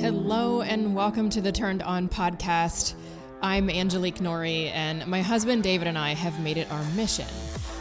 Hello, 0.00 0.62
and 0.62 0.94
welcome 0.94 1.28
to 1.28 1.40
the 1.40 1.50
Turned 1.50 1.82
On 1.82 2.08
podcast. 2.08 2.94
I'm 3.42 3.68
Angelique 3.68 4.20
Norrie, 4.20 4.68
and 4.68 5.04
my 5.08 5.22
husband 5.22 5.64
David 5.64 5.88
and 5.88 5.98
I 5.98 6.14
have 6.14 6.38
made 6.38 6.56
it 6.56 6.70
our 6.70 6.84
mission 6.94 7.26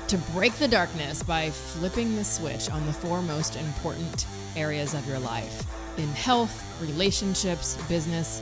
to 0.07 0.17
break 0.33 0.53
the 0.53 0.67
darkness 0.67 1.21
by 1.21 1.51
flipping 1.51 2.15
the 2.15 2.23
switch 2.23 2.71
on 2.71 2.83
the 2.87 2.91
four 2.91 3.21
most 3.21 3.55
important 3.55 4.25
areas 4.55 4.95
of 4.95 5.07
your 5.07 5.19
life 5.19 5.67
in 5.99 6.07
health, 6.07 6.81
relationships, 6.81 7.77
business, 7.87 8.41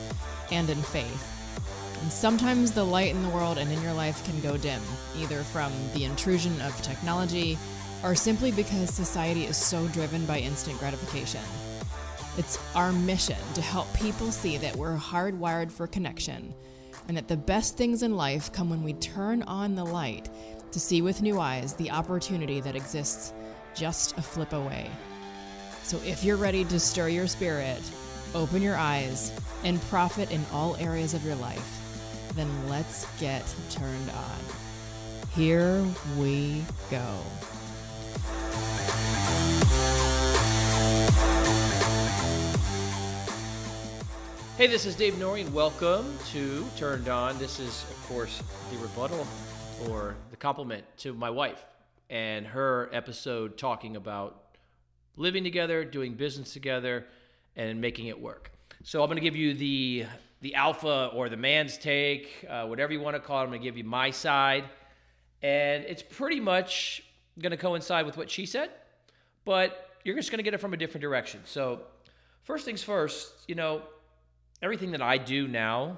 and 0.52 0.70
in 0.70 0.82
faith. 0.82 2.00
And 2.02 2.10
sometimes 2.10 2.72
the 2.72 2.86
light 2.86 3.14
in 3.14 3.24
the 3.24 3.30
world 3.30 3.58
and 3.58 3.70
in 3.70 3.82
your 3.82 3.94
life 3.94 4.24
can 4.24 4.40
go 4.40 4.56
dim, 4.56 4.82
either 5.18 5.44
from 5.44 5.74
the 5.94 6.06
intrusion 6.06 6.62
of 6.62 6.82
technology 6.82 7.58
or 8.06 8.16
simply 8.16 8.52
because 8.54 8.90
society 8.90 9.44
is 9.44 9.58
so 9.58 9.86
driven 9.90 10.26
by 10.26 10.40
instant 10.40 10.80
gratification. 10.80 11.42
It's 12.38 12.60
our 12.76 12.92
mission 12.92 13.38
to 13.54 13.62
help 13.62 13.94
people 13.94 14.32
see 14.32 14.58
that 14.58 14.76
we're 14.76 14.98
hardwired 14.98 15.72
for 15.72 15.88
connection 15.88 16.54
and 17.08 17.16
that 17.16 17.28
the 17.28 17.38
best 17.38 17.78
things 17.78 18.04
in 18.04 18.18
life 18.18 18.52
come 18.52 18.70
when 18.70 18.84
we 18.84 18.94
turn 18.94 19.42
on 19.44 19.76
the 19.76 19.86
light 19.86 20.30
to 20.72 20.80
see 20.80 21.02
with 21.02 21.22
new 21.22 21.40
eyes 21.40 21.74
the 21.74 21.92
opportunity 21.92 22.60
that 22.60 22.76
exists 22.76 23.32
just 23.74 24.18
a 24.18 24.22
flip 24.22 24.52
away. 24.52 24.90
So 25.84 25.98
if 26.06 26.24
you're 26.24 26.36
ready 26.36 26.66
to 26.66 26.80
stir 26.80 27.10
your 27.10 27.28
spirit, 27.28 27.82
open 28.34 28.62
your 28.62 28.76
eyes, 28.76 29.32
and 29.64 29.82
profit 29.84 30.32
in 30.32 30.46
all 30.52 30.76
areas 30.76 31.14
of 31.14 31.24
your 31.24 31.36
life, 31.36 31.82
then 32.36 32.50
let's 32.68 33.06
get 33.20 33.44
turned 33.70 34.10
on. 34.10 34.40
Here 35.34 35.86
we 36.18 36.64
go. 36.92 37.18
Hey, 44.58 44.68
this 44.68 44.86
is 44.86 44.96
Dave 44.96 45.20
Norrie, 45.20 45.42
and 45.42 45.54
welcome 45.54 46.18
to 46.28 46.66
Turned 46.78 47.10
On. 47.10 47.38
This 47.38 47.60
is, 47.60 47.84
of 47.90 48.08
course, 48.08 48.42
the 48.72 48.78
rebuttal 48.78 49.28
or 49.90 50.16
the 50.32 50.38
compliment 50.38 50.86
to 51.00 51.14
my 51.14 51.30
wife 51.30 51.62
and 52.10 52.48
her 52.48 52.90
episode 52.94 53.58
talking 53.58 53.98
about 53.98 54.56
living 55.18 55.44
together, 55.44 55.84
doing 55.84 56.14
business 56.14 56.54
together, 56.54 57.06
and 57.58 57.82
making 57.82 58.08
it 58.08 58.18
work. 58.18 58.50
So 58.82 59.04
I'm 59.04 59.08
going 59.08 59.18
to 59.18 59.22
give 59.22 59.36
you 59.36 59.56
the 59.56 60.06
the 60.40 60.56
alpha 60.56 61.12
or 61.14 61.28
the 61.28 61.36
man's 61.36 61.78
take, 61.78 62.46
uh, 62.50 62.66
whatever 62.66 62.94
you 62.94 63.02
want 63.02 63.18
to 63.18 63.20
call 63.20 63.40
it. 63.40 63.44
I'm 63.44 63.50
going 63.50 63.60
to 63.60 63.64
give 63.66 63.76
you 63.76 63.84
my 63.84 64.10
side, 64.10 64.64
and 65.42 65.84
it's 65.84 66.02
pretty 66.02 66.40
much 66.40 67.04
going 67.42 67.52
to 67.52 67.58
coincide 67.58 68.06
with 68.06 68.16
what 68.16 68.32
she 68.32 68.46
said, 68.46 68.70
but 69.44 69.98
you're 70.06 70.16
just 70.16 70.32
going 70.32 70.40
to 70.40 70.44
get 70.44 70.54
it 70.54 70.62
from 70.62 70.74
a 70.74 70.78
different 70.78 71.02
direction. 71.02 71.42
So 71.44 71.82
first 72.44 72.64
things 72.64 72.82
first, 72.82 73.34
you 73.50 73.56
know 73.56 73.82
everything 74.62 74.92
that 74.92 75.02
I 75.02 75.18
do 75.18 75.48
now 75.48 75.98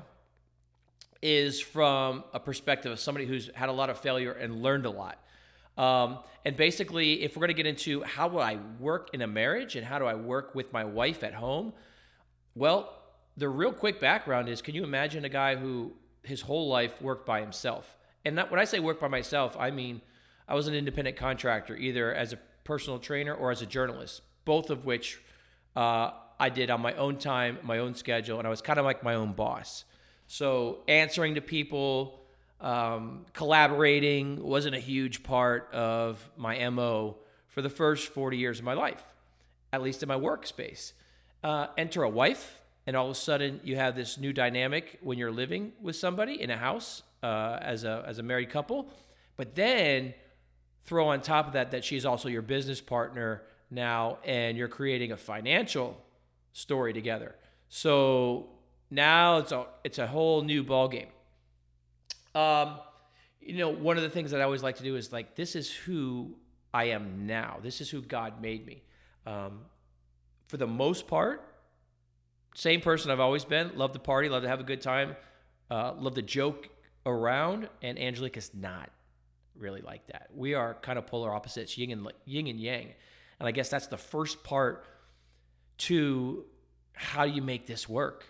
is 1.21 1.59
from 1.59 2.23
a 2.33 2.39
perspective 2.39 2.91
of 2.91 2.99
somebody 2.99 3.25
who's 3.25 3.49
had 3.53 3.69
a 3.69 3.71
lot 3.71 3.89
of 3.89 3.99
failure 3.99 4.31
and 4.31 4.61
learned 4.61 4.85
a 4.85 4.89
lot. 4.89 5.19
Um, 5.77 6.19
and 6.43 6.57
basically, 6.57 7.23
if 7.23 7.35
we're 7.35 7.41
going 7.41 7.49
to 7.49 7.53
get 7.53 7.65
into 7.65 8.03
how 8.03 8.29
do 8.29 8.39
I 8.39 8.57
work 8.79 9.09
in 9.13 9.21
a 9.21 9.27
marriage 9.27 9.75
and 9.75 9.85
how 9.85 9.99
do 9.99 10.05
I 10.05 10.15
work 10.15 10.55
with 10.55 10.73
my 10.73 10.85
wife 10.85 11.23
at 11.23 11.33
home, 11.33 11.73
well, 12.55 12.93
the 13.35 13.47
real 13.47 13.71
quick 13.71 13.99
background 13.99 14.49
is 14.49 14.61
can 14.61 14.73
you 14.73 14.83
imagine 14.83 15.23
a 15.25 15.29
guy 15.29 15.55
who 15.55 15.93
his 16.23 16.41
whole 16.41 16.67
life 16.67 17.01
worked 17.01 17.25
by 17.25 17.41
himself? 17.41 17.97
And 18.25 18.35
not, 18.35 18.49
when 18.49 18.59
I 18.59 18.65
say 18.65 18.79
work 18.79 18.99
by 18.99 19.07
myself, 19.07 19.55
I 19.59 19.69
mean 19.69 20.01
I 20.47 20.55
was 20.55 20.67
an 20.67 20.73
independent 20.73 21.17
contractor, 21.17 21.75
either 21.75 22.13
as 22.13 22.33
a 22.33 22.39
personal 22.63 22.99
trainer 22.99 23.33
or 23.33 23.51
as 23.51 23.61
a 23.61 23.65
journalist, 23.65 24.21
both 24.43 24.69
of 24.69 24.85
which 24.85 25.19
uh, 25.75 26.11
I 26.39 26.49
did 26.49 26.69
on 26.69 26.81
my 26.81 26.93
own 26.93 27.17
time, 27.17 27.57
my 27.63 27.79
own 27.79 27.95
schedule, 27.95 28.37
and 28.37 28.47
I 28.47 28.49
was 28.49 28.61
kind 28.61 28.79
of 28.79 28.85
like 28.85 29.03
my 29.03 29.15
own 29.15 29.33
boss. 29.33 29.85
So 30.27 30.79
answering 30.87 31.35
to 31.35 31.41
people, 31.41 32.19
um, 32.59 33.25
collaborating 33.33 34.43
wasn't 34.43 34.75
a 34.75 34.79
huge 34.79 35.23
part 35.23 35.71
of 35.73 36.29
my 36.37 36.67
MO 36.69 37.17
for 37.47 37.61
the 37.61 37.69
first 37.69 38.09
40 38.09 38.37
years 38.37 38.59
of 38.59 38.65
my 38.65 38.73
life, 38.73 39.03
at 39.71 39.81
least 39.81 40.03
in 40.03 40.09
my 40.09 40.17
workspace. 40.17 40.93
Uh, 41.43 41.67
enter 41.77 42.03
a 42.03 42.09
wife, 42.09 42.61
and 42.85 42.95
all 42.95 43.05
of 43.05 43.11
a 43.11 43.15
sudden 43.15 43.59
you 43.63 43.75
have 43.75 43.95
this 43.95 44.17
new 44.17 44.33
dynamic 44.33 44.99
when 45.01 45.17
you're 45.17 45.31
living 45.31 45.71
with 45.81 45.95
somebody 45.95 46.41
in 46.41 46.49
a 46.49 46.57
house 46.57 47.03
uh, 47.23 47.57
as, 47.61 47.83
a, 47.83 48.03
as 48.07 48.19
a 48.19 48.23
married 48.23 48.49
couple. 48.49 48.89
But 49.37 49.55
then 49.55 50.13
throw 50.85 51.07
on 51.07 51.21
top 51.21 51.47
of 51.47 51.53
that 51.53 51.71
that 51.71 51.83
she's 51.83 52.05
also 52.05 52.29
your 52.29 52.41
business 52.41 52.81
partner 52.81 53.43
now, 53.69 54.17
and 54.23 54.57
you're 54.57 54.67
creating 54.67 55.11
a 55.11 55.17
financial 55.17 56.01
story 56.57 56.91
together. 56.91 57.35
So 57.69 58.49
now 58.89 59.37
it's 59.37 59.51
a 59.51 59.67
it's 59.83 59.99
a 59.99 60.07
whole 60.07 60.41
new 60.41 60.63
ball 60.63 60.87
game. 60.87 61.09
Um, 62.33 62.79
you 63.39 63.57
know, 63.57 63.69
one 63.69 63.97
of 63.97 64.03
the 64.03 64.09
things 64.09 64.31
that 64.31 64.41
I 64.41 64.43
always 64.43 64.63
like 64.63 64.77
to 64.77 64.83
do 64.83 64.95
is 64.95 65.13
like 65.13 65.35
this 65.35 65.55
is 65.55 65.71
who 65.71 66.35
I 66.73 66.85
am 66.85 67.27
now. 67.27 67.59
This 67.61 67.79
is 67.79 67.89
who 67.91 68.01
God 68.01 68.41
made 68.41 68.65
me. 68.65 68.81
Um, 69.27 69.61
for 70.47 70.57
the 70.57 70.65
most 70.65 71.07
part, 71.07 71.43
same 72.55 72.81
person 72.81 73.11
I've 73.11 73.19
always 73.19 73.45
been. 73.45 73.71
Love 73.75 73.91
to 73.91 73.99
party, 73.99 74.27
love 74.27 74.41
to 74.41 74.49
have 74.49 74.59
a 74.59 74.63
good 74.63 74.81
time, 74.81 75.15
uh, 75.69 75.93
love 75.99 76.15
to 76.15 76.23
joke 76.23 76.69
around. 77.05 77.69
And 77.83 77.99
Angelique 77.99 78.37
is 78.37 78.51
not 78.55 78.89
really 79.55 79.81
like 79.81 80.07
that. 80.07 80.29
We 80.33 80.55
are 80.55 80.73
kind 80.81 80.97
of 80.97 81.05
polar 81.05 81.31
opposites, 81.31 81.77
yin 81.77 81.91
and 81.91 82.11
yin 82.25 82.47
and 82.47 82.59
yang. 82.59 82.93
And 83.39 83.47
I 83.47 83.51
guess 83.51 83.69
that's 83.69 83.87
the 83.87 83.97
first 83.97 84.43
part 84.43 84.85
to 85.79 86.45
how 86.93 87.23
you 87.23 87.41
make 87.41 87.67
this 87.67 87.87
work 87.87 88.25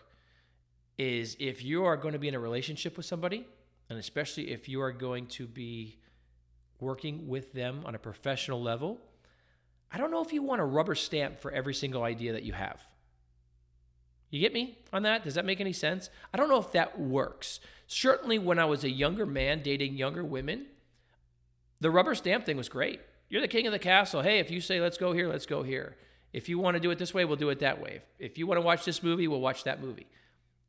is 0.97 1.37
if 1.39 1.63
you 1.63 1.85
are 1.85 1.95
going 1.95 2.13
to 2.13 2.19
be 2.19 2.27
in 2.27 2.35
a 2.35 2.39
relationship 2.39 2.97
with 2.97 3.05
somebody, 3.05 3.45
and 3.89 3.97
especially 3.99 4.51
if 4.51 4.67
you 4.67 4.81
are 4.81 4.91
going 4.91 5.27
to 5.27 5.47
be 5.47 5.97
working 6.79 7.27
with 7.27 7.53
them 7.53 7.81
on 7.85 7.95
a 7.95 7.99
professional 7.99 8.61
level, 8.61 8.99
I 9.91 9.97
don't 9.97 10.11
know 10.11 10.23
if 10.23 10.33
you 10.33 10.43
want 10.43 10.61
a 10.61 10.65
rubber 10.65 10.95
stamp 10.95 11.39
for 11.39 11.51
every 11.51 11.73
single 11.73 12.03
idea 12.03 12.33
that 12.33 12.43
you 12.43 12.53
have. 12.53 12.81
You 14.29 14.41
get 14.41 14.53
me 14.53 14.77
on 14.91 15.03
that? 15.03 15.23
Does 15.23 15.35
that 15.35 15.45
make 15.45 15.61
any 15.61 15.71
sense? 15.71 16.09
I 16.33 16.37
don't 16.37 16.49
know 16.49 16.59
if 16.59 16.73
that 16.73 16.99
works. 16.99 17.61
Certainly, 17.87 18.39
when 18.39 18.59
I 18.59 18.65
was 18.65 18.83
a 18.83 18.89
younger 18.89 19.25
man 19.25 19.61
dating 19.61 19.95
younger 19.95 20.23
women, 20.23 20.65
the 21.79 21.89
rubber 21.89 22.13
stamp 22.13 22.45
thing 22.45 22.57
was 22.57 22.67
great. 22.67 22.99
You're 23.29 23.41
the 23.41 23.47
king 23.47 23.65
of 23.67 23.71
the 23.71 23.79
castle. 23.79 24.21
Hey, 24.21 24.39
if 24.39 24.51
you 24.51 24.59
say 24.59 24.81
let's 24.81 24.97
go 24.97 25.13
here, 25.13 25.29
let's 25.29 25.45
go 25.45 25.63
here. 25.63 25.95
If 26.33 26.49
you 26.49 26.59
want 26.59 26.75
to 26.75 26.79
do 26.79 26.91
it 26.91 26.99
this 26.99 27.13
way, 27.13 27.25
we'll 27.25 27.37
do 27.37 27.49
it 27.49 27.59
that 27.59 27.81
way. 27.81 28.01
If 28.19 28.37
you 28.37 28.47
want 28.47 28.57
to 28.57 28.61
watch 28.61 28.85
this 28.85 29.01
movie, 29.01 29.27
we'll 29.27 29.41
watch 29.41 29.63
that 29.63 29.81
movie. 29.81 30.07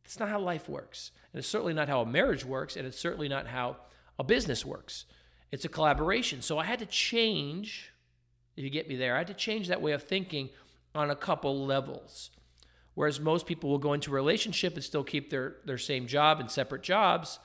It's 0.05 0.19
not 0.19 0.29
how 0.29 0.41
life 0.41 0.69
works. 0.69 1.11
And 1.33 1.39
it's 1.39 1.49
certainly 1.49 1.75
not 1.75 1.89
how 1.89 2.01
a 2.01 2.07
marriage 2.07 2.45
works. 2.45 2.77
And 2.77 2.87
it's 2.87 2.99
certainly 2.99 3.29
not 3.29 3.47
how 3.47 3.77
a 4.19 4.25
business 4.25 4.65
works. 4.65 5.05
It's 5.51 5.65
a 5.65 5.69
collaboration. 5.69 6.43
So 6.43 6.59
I 6.59 6.65
had 6.65 6.79
to 6.79 6.87
change, 6.87 7.93
if 8.57 8.65
you 8.65 8.71
get 8.71 8.89
me 8.89 8.97
there, 8.97 9.15
I 9.15 9.19
had 9.19 9.27
to 9.27 9.35
change 9.35 9.69
that 9.69 9.83
way 9.83 9.93
of 9.93 10.03
thinking 10.03 10.51
on 10.95 11.11
a 11.11 11.17
couple 11.17 11.67
levels. 11.67 12.31
Whereas 12.95 13.21
most 13.21 13.47
people 13.47 13.71
will 13.71 13.79
go 13.79 13.93
into 13.93 14.11
a 14.11 14.15
relationship 14.15 14.75
and 14.75 14.83
still 14.83 15.05
keep 15.05 15.31
their, 15.31 15.57
their 15.65 15.79
same 15.79 16.07
job 16.07 16.41
and 16.41 16.51
separate 16.51 16.83
jobs, 16.83 17.39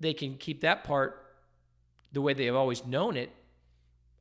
they 0.00 0.14
can 0.14 0.36
keep 0.36 0.60
that 0.62 0.84
part 0.84 1.26
the 2.12 2.20
way 2.20 2.32
they 2.34 2.46
have 2.46 2.54
always 2.54 2.86
known 2.86 3.16
it. 3.16 3.30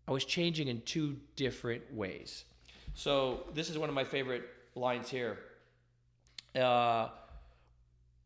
I 0.07 0.11
was 0.11 0.25
changing 0.25 0.67
in 0.67 0.81
two 0.81 1.17
different 1.35 1.93
ways. 1.93 2.45
So 2.93 3.45
this 3.53 3.69
is 3.69 3.77
one 3.77 3.89
of 3.89 3.95
my 3.95 4.03
favorite 4.03 4.43
lines 4.75 5.09
here. 5.09 5.37
Uh, 6.55 7.09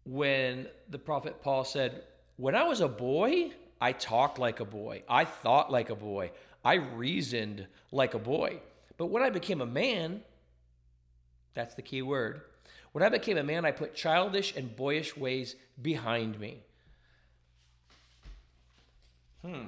when 0.06 0.68
the 0.90 1.00
prophet 1.00 1.42
Paul 1.42 1.64
said, 1.64 2.04
When 2.38 2.56
I 2.56 2.64
was 2.64 2.82
a 2.82 2.88
boy, 2.88 3.52
I 3.80 3.92
talked 3.92 4.40
like 4.40 4.60
a 4.60 4.66
boy. 4.66 5.04
I 5.08 5.26
thought 5.26 5.72
like 5.72 5.90
a 5.90 5.96
boy. 5.96 6.32
I 6.64 6.76
reasoned 6.76 7.68
like 7.92 8.14
a 8.14 8.20
boy. 8.20 8.60
But 8.98 9.08
when 9.08 9.24
I 9.24 9.30
became 9.30 9.62
a 9.62 9.66
man, 9.66 10.22
that's 11.54 11.76
the 11.76 11.82
key 11.82 12.02
word. 12.02 12.42
When 12.92 13.04
I 13.04 13.10
became 13.10 13.38
a 13.38 13.44
man, 13.44 13.66
I 13.66 13.72
put 13.72 13.94
childish 13.94 14.56
and 14.56 14.76
boyish 14.76 15.18
ways 15.18 15.56
behind 15.82 16.40
me. 16.40 16.64
Hmm. 19.46 19.66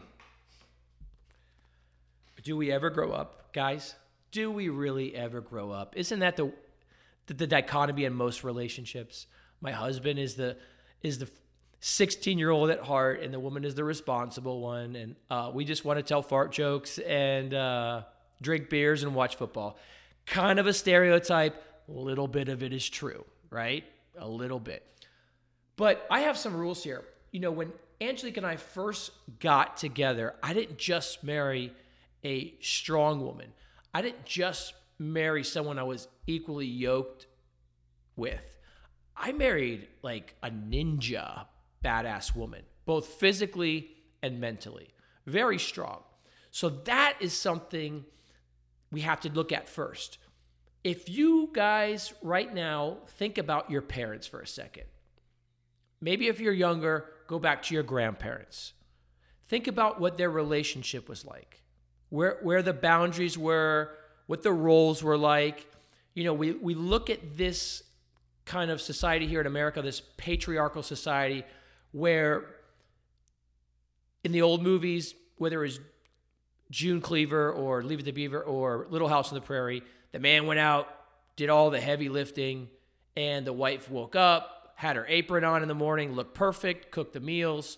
Do 2.43 2.55
we 2.55 2.71
ever 2.71 2.89
grow 2.89 3.11
up, 3.11 3.53
guys? 3.53 3.95
Do 4.31 4.51
we 4.51 4.69
really 4.69 5.15
ever 5.15 5.41
grow 5.41 5.71
up? 5.71 5.95
Isn't 5.95 6.19
that 6.19 6.37
the, 6.37 6.51
the 7.27 7.33
the, 7.33 7.47
dichotomy 7.47 8.05
in 8.05 8.13
most 8.13 8.43
relationships? 8.43 9.27
My 9.61 9.71
husband 9.71 10.19
is 10.19 10.35
the 10.35 10.57
is 11.01 11.19
the 11.19 11.29
16 11.79 12.37
year 12.37 12.49
old 12.49 12.69
at 12.69 12.81
heart, 12.81 13.21
and 13.21 13.33
the 13.33 13.39
woman 13.39 13.63
is 13.63 13.75
the 13.75 13.83
responsible 13.83 14.61
one, 14.61 14.95
and 14.95 15.15
uh, 15.29 15.51
we 15.53 15.63
just 15.63 15.85
want 15.85 15.97
to 15.97 16.03
tell 16.03 16.21
fart 16.21 16.51
jokes 16.51 16.97
and 16.99 17.53
uh, 17.53 18.01
drink 18.41 18.69
beers 18.69 19.03
and 19.03 19.13
watch 19.13 19.35
football. 19.35 19.77
Kind 20.25 20.59
of 20.59 20.67
a 20.67 20.73
stereotype. 20.73 21.63
A 21.89 21.91
little 21.91 22.27
bit 22.27 22.49
of 22.49 22.63
it 22.63 22.73
is 22.73 22.87
true, 22.87 23.23
right? 23.49 23.85
A 24.17 24.27
little 24.27 24.59
bit. 24.59 24.83
But 25.77 26.05
I 26.09 26.21
have 26.21 26.37
some 26.37 26.55
rules 26.55 26.83
here. 26.83 27.05
You 27.31 27.39
know, 27.39 27.51
when 27.51 27.71
Angelique 28.01 28.37
and 28.37 28.45
I 28.45 28.57
first 28.57 29.11
got 29.39 29.77
together, 29.77 30.35
I 30.43 30.53
didn't 30.53 30.77
just 30.77 31.23
marry 31.23 31.71
a 32.23 32.53
strong 32.59 33.21
woman. 33.21 33.53
I 33.93 34.01
didn't 34.01 34.25
just 34.25 34.73
marry 34.99 35.43
someone 35.43 35.79
I 35.79 35.83
was 35.83 36.07
equally 36.25 36.65
yoked 36.65 37.27
with. 38.15 38.57
I 39.15 39.31
married 39.31 39.87
like 40.03 40.35
a 40.43 40.49
ninja 40.49 41.45
badass 41.83 42.35
woman, 42.35 42.63
both 42.85 43.07
physically 43.07 43.89
and 44.21 44.39
mentally. 44.39 44.89
Very 45.25 45.59
strong. 45.59 46.03
So 46.51 46.69
that 46.69 47.17
is 47.19 47.37
something 47.37 48.05
we 48.91 49.01
have 49.01 49.19
to 49.21 49.29
look 49.29 49.51
at 49.51 49.69
first. 49.69 50.17
If 50.83 51.09
you 51.09 51.49
guys 51.53 52.13
right 52.21 52.53
now 52.53 52.99
think 53.07 53.37
about 53.37 53.69
your 53.69 53.81
parents 53.81 54.25
for 54.25 54.39
a 54.39 54.47
second, 54.47 54.85
maybe 55.99 56.27
if 56.27 56.39
you're 56.39 56.53
younger, 56.53 57.09
go 57.27 57.39
back 57.39 57.61
to 57.63 57.73
your 57.73 57.83
grandparents. 57.83 58.73
Think 59.47 59.67
about 59.67 59.99
what 59.99 60.17
their 60.17 60.29
relationship 60.29 61.09
was 61.09 61.25
like, 61.25 61.61
where, 62.09 62.37
where 62.41 62.61
the 62.61 62.73
boundaries 62.73 63.37
were, 63.37 63.91
what 64.27 64.43
the 64.43 64.51
roles 64.51 65.03
were 65.03 65.17
like. 65.17 65.65
You 66.13 66.23
know, 66.23 66.33
we, 66.33 66.51
we 66.51 66.73
look 66.73 67.09
at 67.09 67.37
this 67.37 67.83
kind 68.45 68.71
of 68.71 68.81
society 68.81 69.27
here 69.27 69.41
in 69.41 69.47
America, 69.47 69.81
this 69.81 70.01
patriarchal 70.17 70.83
society, 70.83 71.43
where 71.91 72.45
in 74.23 74.31
the 74.31 74.41
old 74.41 74.61
movies, 74.61 75.13
whether 75.37 75.63
it 75.63 75.67
was 75.67 75.79
June 76.71 77.01
Cleaver 77.01 77.51
or 77.51 77.83
Leave 77.83 77.99
It 77.99 78.03
to 78.03 78.11
Beaver 78.11 78.41
or 78.41 78.87
Little 78.89 79.07
House 79.07 79.29
on 79.29 79.35
the 79.35 79.41
Prairie, 79.41 79.83
the 80.11 80.19
man 80.19 80.45
went 80.47 80.59
out, 80.59 80.87
did 81.35 81.49
all 81.49 81.69
the 81.69 81.79
heavy 81.79 82.09
lifting, 82.09 82.69
and 83.15 83.45
the 83.45 83.53
wife 83.53 83.89
woke 83.89 84.15
up, 84.15 84.73
had 84.75 84.95
her 84.95 85.05
apron 85.07 85.43
on 85.43 85.61
in 85.61 85.67
the 85.67 85.75
morning, 85.75 86.13
looked 86.13 86.33
perfect, 86.33 86.91
cooked 86.91 87.13
the 87.13 87.19
meals, 87.19 87.77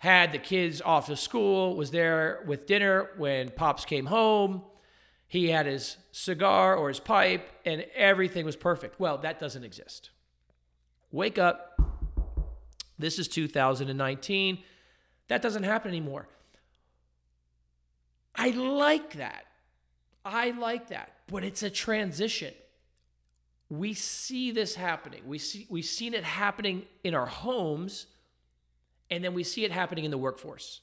had 0.00 0.32
the 0.32 0.38
kids 0.38 0.80
off 0.80 1.06
to 1.06 1.16
school, 1.16 1.76
was 1.76 1.90
there 1.90 2.42
with 2.46 2.66
dinner 2.66 3.10
when 3.18 3.50
Pops 3.50 3.84
came 3.84 4.06
home. 4.06 4.62
He 5.28 5.50
had 5.50 5.66
his 5.66 5.98
cigar 6.10 6.74
or 6.74 6.88
his 6.88 6.98
pipe, 6.98 7.46
and 7.66 7.84
everything 7.94 8.46
was 8.46 8.56
perfect. 8.56 8.98
Well, 8.98 9.18
that 9.18 9.38
doesn't 9.38 9.62
exist. 9.62 10.08
Wake 11.12 11.38
up. 11.38 11.78
This 12.98 13.18
is 13.18 13.28
2019. 13.28 14.62
That 15.28 15.42
doesn't 15.42 15.64
happen 15.64 15.90
anymore. 15.90 16.28
I 18.34 18.52
like 18.52 19.16
that. 19.16 19.44
I 20.24 20.52
like 20.52 20.88
that. 20.88 21.12
But 21.26 21.44
it's 21.44 21.62
a 21.62 21.68
transition. 21.68 22.54
We 23.68 23.92
see 23.92 24.50
this 24.50 24.76
happening. 24.76 25.24
We 25.26 25.36
see 25.36 25.66
we've 25.68 25.84
seen 25.84 26.14
it 26.14 26.24
happening 26.24 26.86
in 27.04 27.14
our 27.14 27.26
homes 27.26 28.06
and 29.10 29.24
then 29.24 29.34
we 29.34 29.44
see 29.44 29.64
it 29.64 29.72
happening 29.72 30.04
in 30.04 30.10
the 30.10 30.18
workforce. 30.18 30.80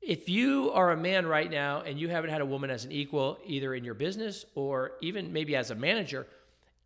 If 0.00 0.28
you 0.28 0.72
are 0.72 0.90
a 0.90 0.96
man 0.96 1.26
right 1.26 1.48
now 1.48 1.82
and 1.82 1.98
you 1.98 2.08
haven't 2.08 2.30
had 2.30 2.40
a 2.40 2.46
woman 2.46 2.70
as 2.70 2.84
an 2.84 2.90
equal 2.90 3.38
either 3.46 3.72
in 3.72 3.84
your 3.84 3.94
business 3.94 4.44
or 4.56 4.92
even 5.00 5.32
maybe 5.32 5.54
as 5.54 5.70
a 5.70 5.76
manager, 5.76 6.26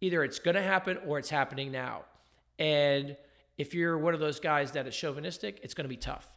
either 0.02 0.22
it's 0.22 0.38
going 0.38 0.54
to 0.54 0.62
happen 0.62 0.98
or 1.06 1.18
it's 1.18 1.30
happening 1.30 1.72
now. 1.72 2.02
And 2.58 3.16
if 3.56 3.72
you're 3.72 3.96
one 3.96 4.12
of 4.12 4.20
those 4.20 4.38
guys 4.38 4.72
that 4.72 4.86
is 4.86 4.94
chauvinistic, 4.94 5.60
it's 5.62 5.72
going 5.72 5.86
to 5.86 5.88
be 5.88 5.96
tough. 5.96 6.28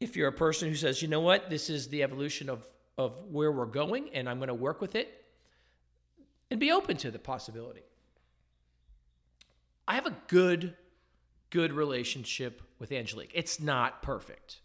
If 0.00 0.16
you're 0.16 0.28
a 0.28 0.32
person 0.32 0.68
who 0.68 0.74
says, 0.74 1.02
you 1.02 1.08
know 1.08 1.20
what, 1.20 1.50
this 1.50 1.70
is 1.70 1.88
the 1.88 2.02
evolution 2.02 2.48
of, 2.48 2.66
of 2.96 3.16
where 3.30 3.52
we're 3.52 3.66
going 3.66 4.10
and 4.12 4.28
I'm 4.28 4.38
going 4.38 4.48
to 4.48 4.54
work 4.54 4.80
with 4.80 4.96
it, 4.96 5.24
and 6.50 6.58
be 6.58 6.72
open 6.72 6.96
to 6.96 7.10
the 7.10 7.18
possibility. 7.18 7.82
I 9.86 9.94
have 9.94 10.06
a 10.06 10.16
good, 10.28 10.74
good 11.50 11.72
relationship 11.72 12.62
with 12.78 12.92
Angelique. 12.92 13.32
It's 13.34 13.60
not 13.60 14.02
perfect. 14.02 14.60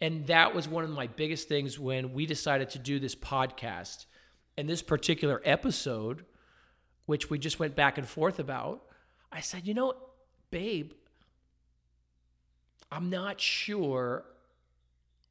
And 0.00 0.26
that 0.26 0.54
was 0.54 0.68
one 0.68 0.84
of 0.84 0.90
my 0.90 1.06
biggest 1.06 1.48
things 1.48 1.78
when 1.78 2.12
we 2.12 2.26
decided 2.26 2.70
to 2.70 2.78
do 2.78 2.98
this 2.98 3.14
podcast. 3.14 4.06
And 4.58 4.68
this 4.68 4.82
particular 4.82 5.40
episode, 5.44 6.24
which 7.06 7.30
we 7.30 7.38
just 7.38 7.58
went 7.58 7.76
back 7.76 7.98
and 7.98 8.06
forth 8.06 8.38
about, 8.38 8.82
I 9.32 9.40
said, 9.40 9.66
you 9.66 9.74
know, 9.74 9.94
babe, 10.50 10.92
I'm 12.90 13.10
not 13.10 13.40
sure 13.40 14.24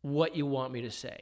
what 0.01 0.35
you 0.35 0.45
want 0.45 0.71
me 0.71 0.81
to 0.81 0.91
say. 0.91 1.19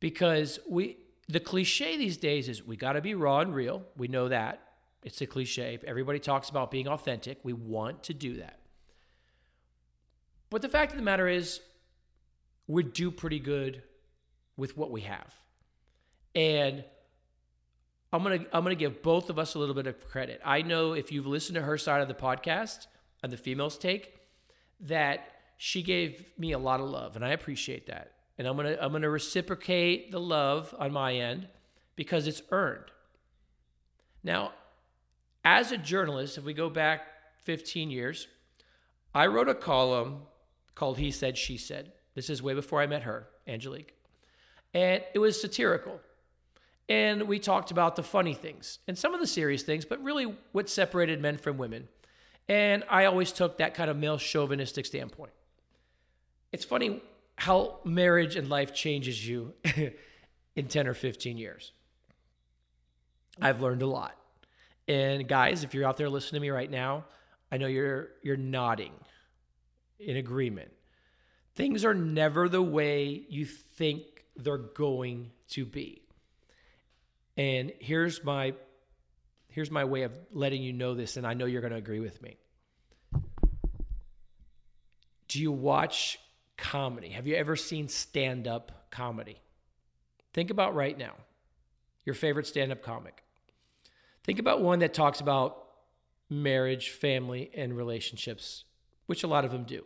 Because 0.00 0.58
we 0.68 0.98
the 1.28 1.40
cliche 1.40 1.96
these 1.96 2.16
days 2.16 2.48
is 2.48 2.64
we 2.64 2.76
got 2.76 2.92
to 2.92 3.00
be 3.00 3.14
raw 3.14 3.40
and 3.40 3.54
real. 3.54 3.82
We 3.96 4.08
know 4.08 4.28
that. 4.28 4.65
It's 5.06 5.20
a 5.20 5.26
cliche. 5.26 5.78
Everybody 5.86 6.18
talks 6.18 6.48
about 6.50 6.72
being 6.72 6.88
authentic. 6.88 7.38
We 7.44 7.52
want 7.52 8.02
to 8.02 8.12
do 8.12 8.38
that. 8.38 8.58
But 10.50 10.62
the 10.62 10.68
fact 10.68 10.90
of 10.90 10.98
the 10.98 11.04
matter 11.04 11.28
is 11.28 11.60
we 12.66 12.82
do 12.82 13.12
pretty 13.12 13.38
good 13.38 13.84
with 14.56 14.76
what 14.76 14.90
we 14.90 15.02
have. 15.02 15.32
And 16.34 16.82
I'm 18.12 18.24
going 18.24 18.40
to 18.40 18.46
I'm 18.56 18.64
going 18.64 18.76
to 18.76 18.78
give 18.78 19.00
both 19.00 19.30
of 19.30 19.38
us 19.38 19.54
a 19.54 19.60
little 19.60 19.76
bit 19.76 19.86
of 19.86 20.04
credit. 20.08 20.40
I 20.44 20.62
know 20.62 20.92
if 20.92 21.12
you've 21.12 21.28
listened 21.28 21.54
to 21.54 21.62
her 21.62 21.78
side 21.78 22.02
of 22.02 22.08
the 22.08 22.14
podcast 22.14 22.88
and 23.22 23.32
the 23.32 23.36
females 23.36 23.78
take 23.78 24.12
that 24.80 25.28
she 25.56 25.84
gave 25.84 26.32
me 26.36 26.50
a 26.50 26.58
lot 26.58 26.80
of 26.80 26.90
love 26.90 27.14
and 27.14 27.24
I 27.24 27.30
appreciate 27.30 27.86
that. 27.86 28.10
And 28.38 28.48
I'm 28.48 28.56
going 28.56 28.74
to 28.74 28.84
I'm 28.84 28.90
going 28.90 29.02
to 29.02 29.10
reciprocate 29.10 30.10
the 30.10 30.18
love 30.18 30.74
on 30.80 30.92
my 30.92 31.14
end 31.14 31.46
because 31.94 32.26
it's 32.26 32.42
earned. 32.50 32.90
Now, 34.24 34.50
as 35.46 35.70
a 35.70 35.78
journalist, 35.78 36.36
if 36.36 36.44
we 36.44 36.52
go 36.52 36.68
back 36.68 37.06
15 37.44 37.88
years, 37.88 38.26
I 39.14 39.28
wrote 39.28 39.48
a 39.48 39.54
column 39.54 40.22
called 40.74 40.98
He 40.98 41.12
Said 41.12 41.38
She 41.38 41.56
Said. 41.56 41.92
This 42.16 42.28
is 42.28 42.42
way 42.42 42.52
before 42.52 42.82
I 42.82 42.88
met 42.88 43.04
her, 43.04 43.28
Angelique. 43.46 43.94
And 44.74 45.04
it 45.14 45.20
was 45.20 45.40
satirical. 45.40 46.00
And 46.88 47.28
we 47.28 47.38
talked 47.38 47.70
about 47.70 47.94
the 47.94 48.02
funny 48.02 48.34
things 48.34 48.80
and 48.88 48.98
some 48.98 49.14
of 49.14 49.20
the 49.20 49.26
serious 49.26 49.62
things, 49.62 49.84
but 49.84 50.02
really 50.02 50.34
what 50.50 50.68
separated 50.68 51.22
men 51.22 51.38
from 51.38 51.58
women. 51.58 51.86
And 52.48 52.82
I 52.90 53.04
always 53.04 53.30
took 53.30 53.58
that 53.58 53.74
kind 53.74 53.88
of 53.88 53.96
male 53.96 54.18
chauvinistic 54.18 54.84
standpoint. 54.84 55.32
It's 56.50 56.64
funny 56.64 57.02
how 57.36 57.78
marriage 57.84 58.34
and 58.34 58.48
life 58.48 58.74
changes 58.74 59.26
you 59.26 59.54
in 60.56 60.66
10 60.66 60.88
or 60.88 60.94
15 60.94 61.38
years. 61.38 61.70
I've 63.40 63.60
learned 63.60 63.82
a 63.82 63.86
lot. 63.86 64.16
And 64.88 65.26
guys, 65.26 65.64
if 65.64 65.74
you're 65.74 65.86
out 65.86 65.96
there 65.96 66.08
listening 66.08 66.40
to 66.40 66.42
me 66.42 66.50
right 66.50 66.70
now, 66.70 67.04
I 67.50 67.56
know 67.56 67.66
you're 67.66 68.08
you're 68.22 68.36
nodding 68.36 68.92
in 69.98 70.16
agreement. 70.16 70.70
Things 71.54 71.84
are 71.84 71.94
never 71.94 72.48
the 72.48 72.62
way 72.62 73.24
you 73.28 73.46
think 73.46 74.02
they're 74.36 74.58
going 74.58 75.30
to 75.50 75.64
be. 75.64 76.02
And 77.36 77.72
here's 77.80 78.22
my 78.24 78.54
here's 79.48 79.70
my 79.70 79.84
way 79.84 80.02
of 80.02 80.12
letting 80.32 80.62
you 80.62 80.72
know 80.72 80.94
this 80.94 81.16
and 81.16 81.26
I 81.26 81.34
know 81.34 81.46
you're 81.46 81.62
going 81.62 81.72
to 81.72 81.78
agree 81.78 82.00
with 82.00 82.20
me. 82.22 82.36
Do 85.28 85.40
you 85.40 85.50
watch 85.50 86.18
comedy? 86.56 87.10
Have 87.10 87.26
you 87.26 87.34
ever 87.34 87.56
seen 87.56 87.88
stand 87.88 88.46
up 88.46 88.90
comedy? 88.90 89.40
Think 90.32 90.50
about 90.50 90.74
right 90.74 90.96
now 90.96 91.14
your 92.04 92.14
favorite 92.14 92.46
stand 92.46 92.70
up 92.70 92.82
comic. 92.82 93.22
Think 94.26 94.40
about 94.40 94.60
one 94.60 94.80
that 94.80 94.92
talks 94.92 95.20
about 95.20 95.62
marriage, 96.28 96.90
family, 96.90 97.50
and 97.54 97.76
relationships, 97.76 98.64
which 99.06 99.22
a 99.22 99.28
lot 99.28 99.44
of 99.44 99.52
them 99.52 99.62
do. 99.62 99.84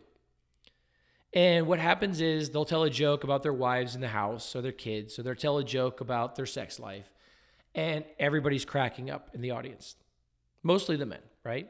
And 1.33 1.67
what 1.67 1.79
happens 1.79 2.21
is 2.21 2.51
they'll 2.51 2.65
tell 2.65 2.83
a 2.83 2.91
joke 2.91 3.23
about 3.23 3.43
their 3.43 3.53
wives 3.53 3.95
in 3.95 4.01
the 4.01 4.09
house 4.09 4.57
or 4.57 4.63
their 4.63 4.73
kids, 4.73 5.19
or 5.19 5.23
they'll 5.23 5.35
tell 5.35 5.59
a 5.59 5.65
joke 5.65 6.01
about 6.01 6.35
their 6.35 6.47
sex 6.47 6.81
life, 6.81 7.09
and 7.75 8.05
everybody's 8.19 8.65
cracking 8.65 9.11
up 9.11 9.31
in 9.35 9.43
the 9.43 9.51
audience. 9.51 9.95
Mostly 10.63 10.97
the 10.97 11.07
men, 11.07 11.21
right? 11.45 11.69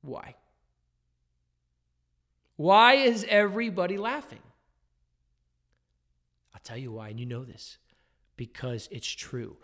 Why? 0.00 0.34
Why 2.56 2.94
is 2.94 3.24
everybody 3.28 3.96
laughing? 3.96 4.42
I'll 6.54 6.60
tell 6.64 6.78
you 6.78 6.92
why, 6.92 7.10
and 7.10 7.20
you 7.20 7.26
know 7.26 7.44
this 7.44 7.78
because 8.36 8.88
it's 8.90 9.10
true. 9.10 9.58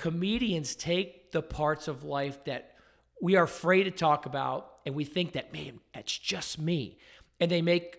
Comedians 0.00 0.74
take 0.74 1.30
the 1.30 1.42
parts 1.42 1.86
of 1.86 2.04
life 2.04 2.42
that 2.44 2.74
we 3.20 3.36
are 3.36 3.44
afraid 3.44 3.84
to 3.84 3.90
talk 3.90 4.24
about, 4.24 4.78
and 4.86 4.94
we 4.94 5.04
think 5.04 5.32
that, 5.32 5.52
man, 5.52 5.78
that's 5.92 6.16
just 6.16 6.58
me. 6.58 6.96
And 7.38 7.50
they 7.50 7.60
make 7.60 7.98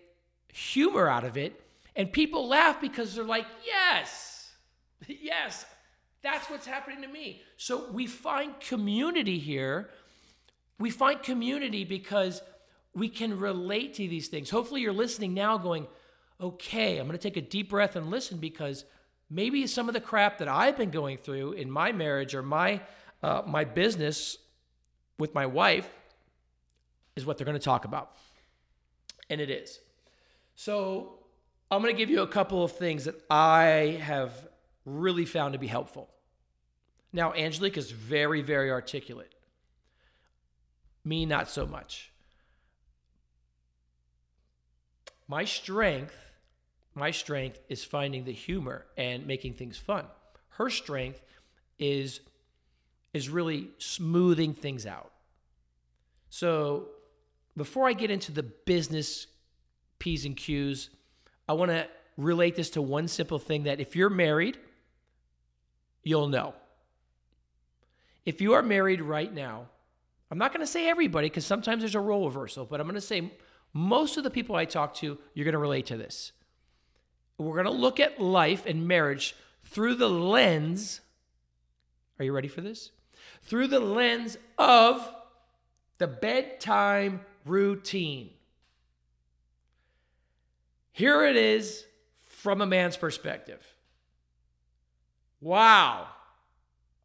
humor 0.51 1.07
out 1.07 1.23
of 1.23 1.37
it, 1.37 1.61
and 1.95 2.11
people 2.11 2.47
laugh 2.47 2.81
because 2.81 3.13
they're 3.13 3.23
like, 3.23 3.45
yes, 3.63 4.49
yes, 5.07 5.63
that's 6.23 6.49
what's 6.49 6.65
happening 6.65 7.03
to 7.03 7.07
me. 7.07 7.43
So 7.57 7.91
we 7.91 8.07
find 8.07 8.59
community 8.59 9.37
here. 9.37 9.91
We 10.79 10.89
find 10.89 11.21
community 11.21 11.85
because 11.85 12.41
we 12.95 13.09
can 13.09 13.37
relate 13.37 13.93
to 13.93 14.07
these 14.07 14.27
things. 14.27 14.49
Hopefully, 14.49 14.81
you're 14.81 14.91
listening 14.91 15.35
now 15.35 15.59
going, 15.59 15.85
okay, 16.39 16.97
I'm 16.97 17.05
going 17.05 17.15
to 17.15 17.21
take 17.21 17.37
a 17.37 17.47
deep 17.47 17.69
breath 17.69 17.95
and 17.95 18.09
listen 18.09 18.39
because 18.39 18.85
maybe 19.31 19.65
some 19.65 19.87
of 19.87 19.93
the 19.93 20.01
crap 20.01 20.39
that 20.39 20.47
I've 20.49 20.77
been 20.77 20.91
going 20.91 21.17
through 21.17 21.53
in 21.53 21.71
my 21.71 21.93
marriage 21.93 22.35
or 22.35 22.43
my, 22.43 22.81
uh, 23.23 23.41
my 23.47 23.63
business 23.63 24.37
with 25.17 25.33
my 25.33 25.45
wife 25.45 25.89
is 27.15 27.25
what 27.25 27.37
they're 27.37 27.45
going 27.45 27.57
to 27.57 27.63
talk 27.63 27.85
about. 27.85 28.11
And 29.29 29.39
it 29.39 29.49
is. 29.49 29.79
So, 30.55 31.19
I'm 31.71 31.81
going 31.81 31.93
to 31.95 31.97
give 31.97 32.09
you 32.09 32.21
a 32.21 32.27
couple 32.27 32.65
of 32.65 32.73
things 32.73 33.05
that 33.05 33.15
I 33.29 33.97
have 34.01 34.33
really 34.85 35.23
found 35.23 35.53
to 35.53 35.59
be 35.59 35.67
helpful. 35.67 36.09
Now, 37.13 37.33
Angelique 37.33 37.77
is 37.77 37.91
very, 37.91 38.41
very 38.41 38.69
articulate. 38.69 39.33
Me, 41.05 41.25
not 41.25 41.49
so 41.49 41.65
much. 41.65 42.11
My 45.29 45.45
strength, 45.45 46.15
my 46.93 47.11
strength 47.11 47.59
is 47.69 47.83
finding 47.83 48.25
the 48.25 48.33
humor 48.33 48.85
and 48.97 49.25
making 49.25 49.53
things 49.53 49.77
fun. 49.77 50.05
Her 50.49 50.69
strength 50.69 51.21
is 51.79 52.21
is 53.13 53.29
really 53.29 53.69
smoothing 53.77 54.53
things 54.53 54.85
out. 54.85 55.11
So, 56.29 56.89
before 57.57 57.87
I 57.87 57.93
get 57.93 58.09
into 58.09 58.31
the 58.31 58.43
business 58.43 59.27
P's 59.99 60.25
and 60.25 60.35
Q's, 60.35 60.89
I 61.47 61.53
want 61.53 61.71
to 61.71 61.87
relate 62.17 62.55
this 62.55 62.69
to 62.71 62.81
one 62.81 63.07
simple 63.07 63.37
thing 63.37 63.63
that 63.63 63.79
if 63.79 63.95
you're 63.95 64.09
married, 64.09 64.57
you'll 66.03 66.27
know. 66.27 66.53
If 68.25 68.41
you 68.41 68.53
are 68.53 68.61
married 68.61 69.01
right 69.01 69.31
now, 69.33 69.67
I'm 70.29 70.37
not 70.37 70.53
going 70.53 70.65
to 70.65 70.71
say 70.71 70.89
everybody 70.89 71.27
because 71.27 71.45
sometimes 71.45 71.81
there's 71.81 71.95
a 71.95 71.99
role 71.99 72.25
reversal, 72.25 72.65
but 72.65 72.79
I'm 72.79 72.87
going 72.87 72.95
to 72.95 73.01
say 73.01 73.31
most 73.73 74.17
of 74.17 74.23
the 74.23 74.29
people 74.29 74.55
I 74.55 74.65
talk 74.65 74.93
to, 74.95 75.17
you're 75.33 75.45
going 75.45 75.53
to 75.53 75.59
relate 75.59 75.87
to 75.87 75.97
this. 75.97 76.31
We're 77.37 77.63
going 77.63 77.65
to 77.65 77.81
look 77.81 77.99
at 77.99 78.21
life 78.21 78.65
and 78.65 78.87
marriage 78.87 79.35
through 79.63 79.95
the 79.95 80.09
lens. 80.09 81.01
Are 82.19 82.25
you 82.25 82.33
ready 82.33 82.47
for 82.47 82.61
this? 82.61 82.91
Through 83.43 83.67
the 83.67 83.79
lens 83.79 84.37
of 84.57 85.09
the 85.97 86.07
bedtime 86.07 87.21
routine. 87.45 88.31
Here 90.91 91.25
it 91.25 91.35
is 91.35 91.85
from 92.27 92.61
a 92.61 92.65
man's 92.65 92.97
perspective. 92.97 93.75
Wow, 95.39 96.07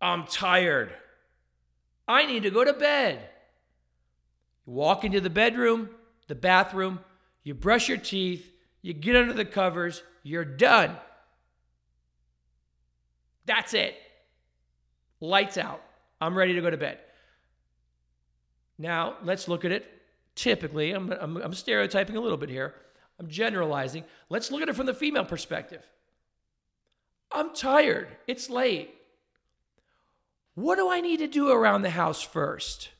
I'm 0.01 0.27
tired. 0.27 0.93
I 2.09 2.27
need 2.27 2.43
to 2.43 2.51
go 2.51 2.65
to 2.65 2.73
bed. 2.73 3.29
You 4.67 4.73
walk 4.75 5.05
into 5.05 5.21
the 5.21 5.31
bedroom, 5.31 5.91
the 6.27 6.35
bathroom, 6.35 7.01
you 7.43 7.55
brush 7.55 7.89
your 7.89 7.99
teeth, 7.99 8.53
you 8.83 8.93
get 8.93 9.17
under 9.17 9.33
the 9.33 9.45
covers, 9.45 10.03
you're 10.27 10.45
done. 10.45 10.97
That's 13.45 13.75
it. 13.75 13.95
Lights 15.21 15.57
out. 15.57 15.81
I'm 16.21 16.37
ready 16.37 16.55
to 16.55 16.61
go 16.61 16.69
to 16.69 16.77
bed. 16.77 16.99
Now, 18.77 19.19
let's 19.23 19.47
look 19.47 19.65
at 19.65 19.71
it 19.71 19.89
typically. 20.35 20.91
I'm, 20.91 21.13
I'm, 21.13 21.37
I'm 21.37 21.55
stereotyping 21.55 22.17
a 22.17 22.21
little 22.21 22.37
bit 22.37 22.51
here. 22.51 22.75
I'm 23.21 23.29
generalizing. 23.29 24.03
Let's 24.29 24.51
look 24.51 24.63
at 24.63 24.69
it 24.69 24.75
from 24.75 24.87
the 24.87 24.95
female 24.95 25.25
perspective. 25.25 25.89
I'm 27.31 27.55
tired. 27.55 28.09
It's 28.27 28.51
late. 28.51 28.95
What 30.55 30.75
do 30.75 30.91
I 30.91 31.01
need 31.01 31.19
to 31.19 31.29
do 31.29 31.51
around 31.51 31.83
the 31.83 31.91
house 31.91 32.21
first? 32.21 32.91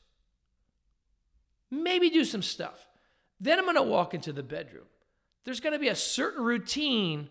Maybe 1.69 2.09
do 2.09 2.23
some 2.23 2.41
stuff. 2.41 2.87
Then 3.41 3.59
I'm 3.59 3.65
going 3.65 3.75
to 3.75 3.83
walk 3.83 4.13
into 4.13 4.31
the 4.31 4.43
bedroom. 4.43 4.85
There's 5.47 5.61
going 5.61 5.71
to 5.71 5.79
be 5.79 5.87
a 5.87 5.95
certain 5.95 6.43
routine 6.43 7.29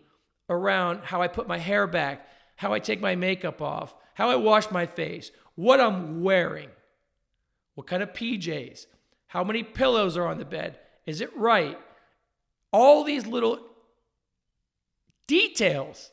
around 0.49 1.01
how 1.03 1.21
I 1.21 1.27
put 1.27 1.47
my 1.47 1.59
hair 1.59 1.85
back, 1.85 2.27
how 2.55 2.73
I 2.73 2.79
take 2.79 2.99
my 2.99 3.13
makeup 3.13 3.61
off, 3.61 3.93
how 4.15 4.31
I 4.31 4.37
wash 4.37 4.71
my 4.71 4.87
face, 4.87 5.29
what 5.53 5.79
I'm 5.79 6.23
wearing, 6.23 6.69
what 7.75 7.85
kind 7.85 8.01
of 8.01 8.13
PJs, 8.13 8.87
how 9.27 9.43
many 9.43 9.61
pillows 9.61 10.17
are 10.17 10.25
on 10.25 10.39
the 10.39 10.45
bed, 10.45 10.79
is 11.05 11.21
it 11.21 11.29
right? 11.37 11.77
All 12.73 13.03
these 13.03 13.27
little 13.27 13.59
details. 15.27 16.09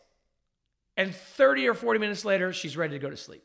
And 0.99 1.15
30 1.15 1.69
or 1.69 1.73
40 1.73 2.01
minutes 2.01 2.27
later, 2.27 2.53
she's 2.53 2.77
ready 2.77 2.93
to 2.93 2.99
go 2.99 3.09
to 3.09 3.17
sleep 3.17 3.45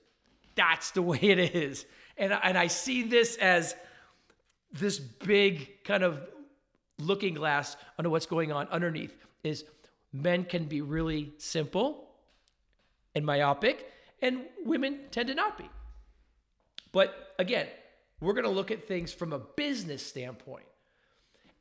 that's 0.55 0.91
the 0.91 1.01
way 1.01 1.19
it 1.21 1.55
is. 1.55 1.85
And, 2.17 2.33
and 2.43 2.57
I 2.57 2.67
see 2.67 3.03
this 3.03 3.37
as 3.37 3.75
this 4.73 4.99
big 4.99 5.85
kind 5.85 6.03
of 6.03 6.19
looking 6.99 7.33
glass 7.33 7.75
under 7.97 8.09
what's 8.09 8.25
going 8.25 8.51
on 8.51 8.67
underneath 8.67 9.15
is 9.43 9.65
men 10.11 10.43
can 10.43 10.65
be 10.65 10.81
really 10.81 11.33
simple 11.37 12.09
and 13.15 13.25
myopic 13.25 13.91
and 14.21 14.41
women 14.65 14.99
tend 15.11 15.27
to 15.29 15.35
not 15.35 15.57
be. 15.57 15.69
But 16.91 17.33
again, 17.39 17.67
we're 18.19 18.33
going 18.33 18.45
to 18.45 18.49
look 18.49 18.71
at 18.71 18.87
things 18.87 19.13
from 19.13 19.33
a 19.33 19.39
business 19.39 20.05
standpoint. 20.05 20.65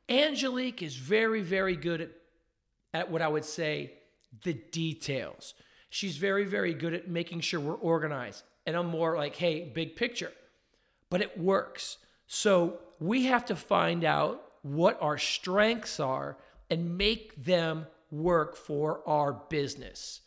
Angelique 0.09 0.81
is 0.81 0.95
very, 0.95 1.41
very 1.41 1.75
good 1.75 2.01
at, 2.01 2.09
at 2.93 3.11
what 3.11 3.21
I 3.21 3.27
would 3.27 3.45
say 3.45 3.93
the 4.43 4.53
details. 4.53 5.53
She's 5.89 6.17
very, 6.17 6.45
very 6.45 6.73
good 6.73 6.93
at 6.93 7.07
making 7.07 7.41
sure 7.41 7.59
we're 7.59 7.73
organized 7.73 8.43
and 8.65 8.75
I'm 8.75 8.87
more 8.87 9.17
like, 9.17 9.35
hey, 9.35 9.71
big 9.73 9.95
picture. 9.95 10.31
But 11.09 11.21
it 11.21 11.39
works. 11.39 11.97
So 12.27 12.79
we 12.99 13.25
have 13.25 13.45
to 13.45 13.55
find 13.55 14.03
out 14.03 14.43
what 14.61 15.01
our 15.01 15.17
strengths 15.17 15.99
are 15.99 16.37
and 16.69 16.97
make 16.97 17.43
them 17.43 17.87
work 18.11 18.55
for 18.55 19.01
our 19.07 19.33
business. 19.33 20.21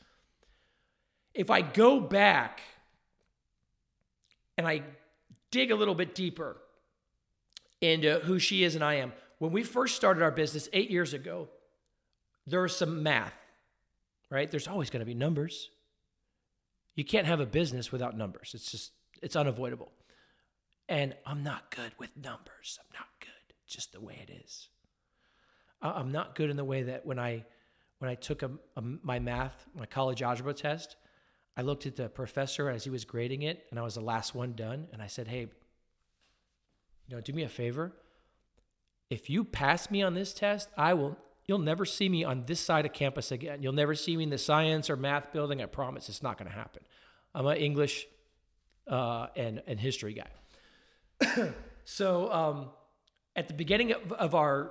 If 1.34 1.50
I 1.50 1.62
go 1.62 2.00
back 2.00 2.60
and 4.56 4.66
I 4.66 4.82
dig 5.50 5.70
a 5.70 5.76
little 5.76 5.94
bit 5.94 6.14
deeper 6.14 6.56
into 7.80 8.20
who 8.20 8.38
she 8.38 8.64
is 8.64 8.74
and 8.74 8.84
I 8.84 8.94
am, 8.94 9.12
when 9.38 9.52
we 9.52 9.62
first 9.62 9.96
started 9.96 10.22
our 10.22 10.30
business 10.30 10.68
eight 10.72 10.90
years 10.90 11.14
ago, 11.14 11.48
there 12.46 12.62
was 12.62 12.76
some 12.76 13.02
math, 13.02 13.34
right? 14.30 14.50
There's 14.50 14.68
always 14.68 14.90
going 14.90 15.00
to 15.00 15.06
be 15.06 15.14
numbers. 15.14 15.70
You 16.94 17.04
can't 17.04 17.26
have 17.26 17.40
a 17.40 17.46
business 17.46 17.90
without 17.90 18.16
numbers. 18.16 18.52
It's 18.54 18.70
just, 18.70 18.92
it's 19.22 19.36
unavoidable. 19.36 19.90
And 20.88 21.14
I'm 21.24 21.42
not 21.42 21.74
good 21.74 21.92
with 21.98 22.16
numbers. 22.16 22.78
I'm 22.80 22.92
not 22.94 23.08
good. 23.20 23.31
Just 23.72 23.92
the 23.92 24.00
way 24.00 24.18
it 24.26 24.30
is. 24.44 24.68
I'm 25.80 26.12
not 26.12 26.34
good 26.34 26.50
in 26.50 26.56
the 26.56 26.64
way 26.64 26.84
that 26.84 27.04
when 27.04 27.18
I, 27.18 27.44
when 27.98 28.10
I 28.10 28.14
took 28.14 28.42
a, 28.42 28.50
a, 28.76 28.82
my 29.02 29.18
math, 29.18 29.66
my 29.76 29.86
college 29.86 30.22
algebra 30.22 30.54
test, 30.54 30.96
I 31.56 31.62
looked 31.62 31.86
at 31.86 31.96
the 31.96 32.08
professor 32.08 32.70
as 32.70 32.84
he 32.84 32.90
was 32.90 33.04
grading 33.04 33.42
it, 33.42 33.66
and 33.70 33.78
I 33.78 33.82
was 33.82 33.96
the 33.96 34.00
last 34.00 34.34
one 34.34 34.52
done. 34.52 34.86
And 34.92 35.02
I 35.02 35.06
said, 35.08 35.28
"Hey, 35.28 35.40
you 37.08 37.16
know, 37.16 37.20
do 37.20 37.32
me 37.32 37.42
a 37.42 37.48
favor. 37.48 37.92
If 39.10 39.28
you 39.28 39.44
pass 39.44 39.90
me 39.90 40.02
on 40.02 40.14
this 40.14 40.32
test, 40.32 40.70
I 40.76 40.94
will 40.94 41.18
You'll 41.46 41.58
never 41.58 41.84
see 41.84 42.08
me 42.08 42.24
on 42.24 42.44
this 42.46 42.60
side 42.60 42.86
of 42.86 42.92
campus 42.92 43.32
again. 43.32 43.62
You'll 43.62 43.72
never 43.72 43.94
see 43.94 44.16
me 44.16 44.24
in 44.24 44.30
the 44.30 44.38
science 44.38 44.88
or 44.88 44.96
math 44.96 45.32
building. 45.32 45.60
I 45.60 45.66
promise 45.66 46.08
it's 46.08 46.22
not 46.22 46.38
going 46.38 46.48
to 46.48 46.54
happen. 46.56 46.82
I'm 47.34 47.46
an 47.46 47.56
English 47.56 48.06
uh, 48.86 49.26
and, 49.34 49.62
and 49.66 49.80
history 49.80 50.14
guy. 50.14 51.52
so 51.84 52.32
um, 52.32 52.70
at 53.36 53.48
the 53.48 53.54
beginning 53.54 53.92
of, 53.92 54.12
of 54.12 54.34
our 54.34 54.70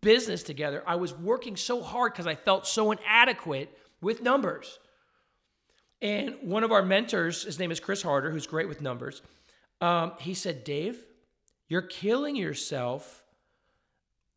business 0.00 0.42
together, 0.42 0.82
I 0.86 0.96
was 0.96 1.12
working 1.12 1.56
so 1.56 1.82
hard 1.82 2.12
because 2.12 2.26
I 2.26 2.34
felt 2.34 2.66
so 2.66 2.92
inadequate 2.92 3.76
with 4.00 4.22
numbers. 4.22 4.78
And 6.00 6.36
one 6.42 6.64
of 6.64 6.72
our 6.72 6.82
mentors, 6.82 7.44
his 7.44 7.58
name 7.58 7.70
is 7.70 7.80
Chris 7.80 8.02
Harder, 8.02 8.30
who's 8.30 8.46
great 8.46 8.68
with 8.68 8.80
numbers, 8.80 9.22
um, 9.80 10.12
he 10.18 10.34
said, 10.34 10.64
Dave, 10.64 11.04
you're 11.68 11.82
killing 11.82 12.36
yourself 12.36 13.22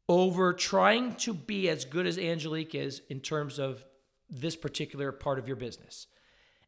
over 0.07 0.53
trying 0.53 1.15
to 1.15 1.33
be 1.33 1.69
as 1.69 1.85
good 1.85 2.05
as 2.05 2.17
Angelique 2.17 2.75
is 2.75 3.01
in 3.09 3.19
terms 3.19 3.57
of 3.57 3.83
this 4.29 4.55
particular 4.55 5.12
part 5.12 5.39
of 5.39 5.47
your 5.47 5.57
business. 5.57 6.07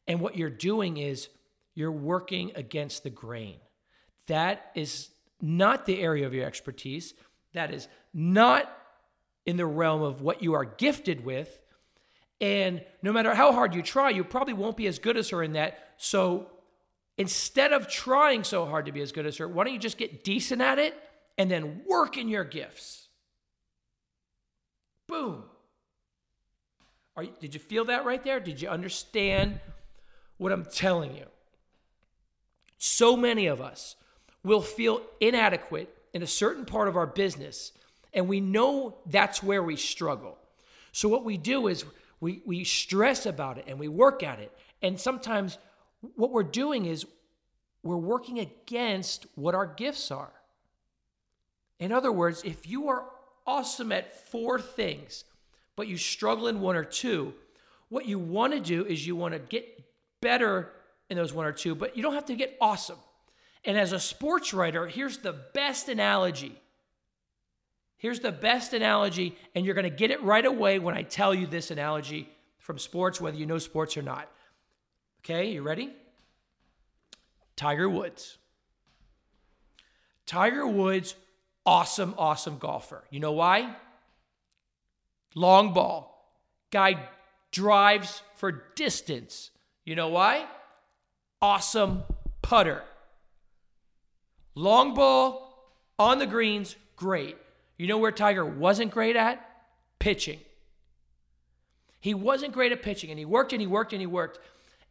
And 0.08 0.20
what 0.20 0.38
you're 0.38 0.50
doing 0.50 0.98
is 0.98 1.29
you're 1.75 1.91
working 1.91 2.51
against 2.56 3.03
the 3.03 3.10
grain. 3.10 3.58
That 4.27 4.72
is 4.74 5.10
not 5.41 5.86
the 5.86 6.00
area 6.01 6.25
of 6.25 6.34
your 6.34 6.46
expertise. 6.46 7.13
That 7.53 7.74
is 7.74 7.88
not 8.13 8.72
in 9.46 9.58
the 9.58 9.65
realm 9.65 10.01
of 10.01 10.22
what 10.22 10.44
you 10.44 10.53
are 10.53 10.65
gifted 10.65 11.24
with. 11.24 11.60
And 12.39 12.84
no 13.01 13.12
matter 13.12 13.34
how 13.34 13.51
hard 13.51 13.74
you 13.74 13.82
try, 13.82 14.10
you 14.10 14.24
probably 14.24 14.53
won't 14.53 14.77
be 14.77 14.88
as 14.88 15.00
good 15.00 15.17
as 15.17 15.29
her 15.29 15.41
in 15.41 15.53
that. 15.53 15.79
So 15.98 16.51
instead 17.17 17.74
of 17.74 17.88
trying 17.88 18.44
so 18.44 18.65
hard 18.65 18.86
to 18.86 18.91
be 18.91 19.01
as 19.01 19.12
good 19.12 19.25
as 19.25 19.38
her, 19.38 19.48
why 19.48 19.63
don't 19.63 19.74
you 19.74 19.79
just 19.79 19.98
get 19.98 20.24
decent 20.24 20.62
at 20.62 20.77
it 20.77 20.96
and 21.38 21.50
then 21.50 21.82
work 21.88 22.17
in 22.17 22.27
your 22.27 22.44
gifts? 22.44 23.08
Boom. 25.08 25.44
You, 27.20 27.32
did 27.39 27.53
you 27.56 27.60
feel 27.60 27.86
that 27.86 28.06
right 28.06 28.24
there? 28.24 28.39
Did 28.39 28.62
you 28.62 28.70
understand 28.70 29.60
what 30.38 30.51
I'm 30.51 30.65
telling 30.65 31.15
you? 31.15 31.25
So 32.77 33.17
many 33.17 33.48
of 33.48 33.60
us 33.60 33.96
will 34.48 34.62
feel 34.62 35.01
inadequate 35.20 35.94
in 36.13 36.24
a 36.24 36.27
certain 36.27 36.66
part 36.66 36.88
of 36.88 36.98
our 36.98 37.06
business, 37.06 37.74
and 38.13 38.27
we 38.27 38.39
know 38.39 38.98
that's 39.06 39.44
where 39.44 39.62
we 39.62 39.75
struggle. 39.75 40.38
So, 40.92 41.08
what 41.10 41.24
we 41.24 41.38
do 41.38 41.68
is 41.68 41.86
we, 42.20 42.42
we 42.46 42.63
stress 42.63 43.25
about 43.25 43.58
it 43.58 43.66
and 43.68 43.80
we 43.80 43.88
work 43.88 44.24
at 44.24 44.39
it. 44.39 44.51
And 44.82 45.00
sometimes 45.00 45.58
what 46.16 46.32
we're 46.32 46.44
doing 46.44 46.86
is 46.86 47.06
we're 47.84 47.98
working 47.98 48.39
against 48.39 49.27
what 49.36 49.54
our 49.54 49.68
gifts 49.68 50.12
are. 50.12 50.32
In 51.80 51.92
other 51.92 52.12
words, 52.12 52.42
if 52.44 52.68
you 52.68 52.88
are 52.89 53.06
awesome 53.46 53.92
at 53.92 54.30
four 54.30 54.60
things, 54.60 55.24
but 55.75 55.88
you 55.88 55.98
struggle 55.98 56.48
in 56.48 56.60
one 56.60 56.75
or 56.75 56.84
two, 56.84 57.34
what 57.89 58.06
you 58.06 58.18
want 58.18 58.54
to 58.54 58.60
do 58.60 58.84
is 58.86 59.06
you 59.06 59.16
want 59.16 59.34
to 59.34 59.39
get 59.39 59.84
better 60.22 60.74
in 61.10 61.18
those 61.18 61.32
one 61.32 61.46
or 61.46 61.51
two, 61.51 61.75
but 61.75 61.96
you 61.96 62.04
don't 62.04 62.16
have 62.16 62.25
to 62.25 62.36
get 62.36 62.58
awesome. 62.60 62.98
And 63.68 63.78
as 63.78 63.92
a 63.92 64.00
sports 64.00 64.54
writer, 64.54 64.88
here's 64.88 65.18
the 65.18 65.34
best 65.34 65.90
analogy. 65.90 66.56
Here's 67.98 68.22
the 68.22 68.32
best 68.32 68.74
analogy, 68.74 69.36
and 69.54 69.66
you're 69.66 69.76
going 69.76 69.84
to 69.84 69.96
get 69.96 70.10
it 70.10 70.24
right 70.24 70.46
away 70.46 70.80
when 70.80 70.96
I 70.96 71.02
tell 71.02 71.36
you 71.36 71.48
this 71.48 71.70
analogy 71.70 72.30
from 72.60 72.80
sports, 72.80 73.20
whether 73.20 73.36
you 73.36 73.46
know 73.46 73.58
sports 73.58 73.98
or 73.98 74.02
not. 74.02 74.32
Okay, 75.20 75.52
you 75.52 75.64
ready? 75.64 75.92
Tiger 77.58 77.90
Woods. 77.90 78.38
Tiger 80.26 80.66
Woods, 80.66 81.16
awesome, 81.66 82.16
awesome 82.18 82.60
golfer. 82.60 83.04
You 83.10 83.20
know 83.20 83.34
why? 83.34 83.76
Long 85.36 85.74
ball. 85.74 86.40
Guy 86.72 87.10
drives 87.52 88.22
for 88.36 88.64
distance. 88.76 89.52
You 89.84 89.96
know 89.96 90.08
why? 90.08 90.46
Awesome 91.42 92.04
putter. 92.42 92.84
Long 94.58 94.96
ball 94.96 95.72
on 96.00 96.18
the 96.18 96.26
greens, 96.26 96.78
great. 96.96 97.38
You 97.78 97.86
know 97.86 98.00
where 98.00 98.12
Tiger 98.12 98.44
wasn't 98.44 98.90
great 98.90 99.16
at? 99.16 99.48
Pitching. 100.00 100.40
He 102.00 102.16
wasn't 102.16 102.54
great 102.54 102.72
at 102.72 102.82
pitching, 102.82 103.12
and 103.12 103.20
he 103.20 103.26
worked 103.26 103.54
and 103.54 103.62
he 103.62 103.68
worked 103.68 103.94
and 103.94 104.02
he 104.02 104.08
worked 104.08 104.40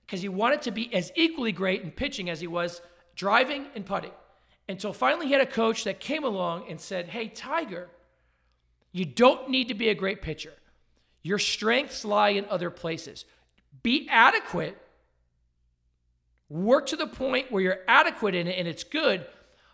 because 0.04 0.22
he 0.22 0.28
wanted 0.28 0.62
to 0.62 0.70
be 0.70 0.94
as 0.94 1.10
equally 1.16 1.50
great 1.50 1.82
in 1.82 1.90
pitching 1.90 2.30
as 2.30 2.38
he 2.38 2.46
was 2.46 2.80
driving 3.16 3.66
and 3.74 3.84
putting. 3.84 4.12
Until 4.68 4.92
finally 4.92 5.26
he 5.26 5.32
had 5.32 5.42
a 5.42 5.46
coach 5.46 5.82
that 5.82 5.98
came 5.98 6.22
along 6.22 6.66
and 6.70 6.80
said, 6.80 7.08
Hey, 7.08 7.26
Tiger, 7.26 7.88
you 8.92 9.04
don't 9.04 9.50
need 9.50 9.66
to 9.66 9.74
be 9.74 9.88
a 9.88 9.96
great 9.96 10.22
pitcher. 10.22 10.52
Your 11.24 11.40
strengths 11.40 12.04
lie 12.04 12.28
in 12.28 12.44
other 12.44 12.70
places. 12.70 13.24
Be 13.82 14.06
adequate. 14.08 14.80
Work 16.48 16.86
to 16.86 16.96
the 16.96 17.08
point 17.08 17.50
where 17.50 17.62
you're 17.62 17.80
adequate 17.88 18.36
in 18.36 18.46
it 18.46 18.56
and 18.60 18.68
it's 18.68 18.84
good. 18.84 19.26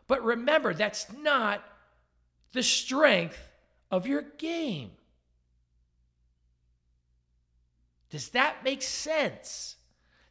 But 0.06 0.24
remember, 0.24 0.74
that's 0.74 1.06
not 1.12 1.62
the 2.52 2.62
strength 2.62 3.50
of 3.90 4.06
your 4.06 4.22
game. 4.38 4.90
Does 8.10 8.30
that 8.30 8.62
make 8.62 8.82
sense? 8.82 9.76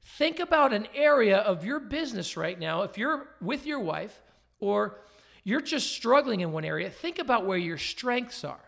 Think 0.04 0.40
about 0.40 0.72
an 0.74 0.88
area 0.94 1.38
of 1.38 1.66
your 1.66 1.80
business 1.80 2.38
right 2.38 2.60
now. 2.60 2.84
If 2.84 2.98
you're 2.98 3.28
with 3.42 3.66
your 3.66 3.80
wife 3.80 4.22
or 4.60 5.00
you're 5.44 5.62
just 5.62 5.92
struggling 5.92 6.42
in 6.42 6.52
one 6.52 6.66
area, 6.66 6.90
think 6.90 7.18
about 7.18 7.46
where 7.46 7.58
your 7.58 7.78
strengths 7.78 8.44
are. 8.44 8.60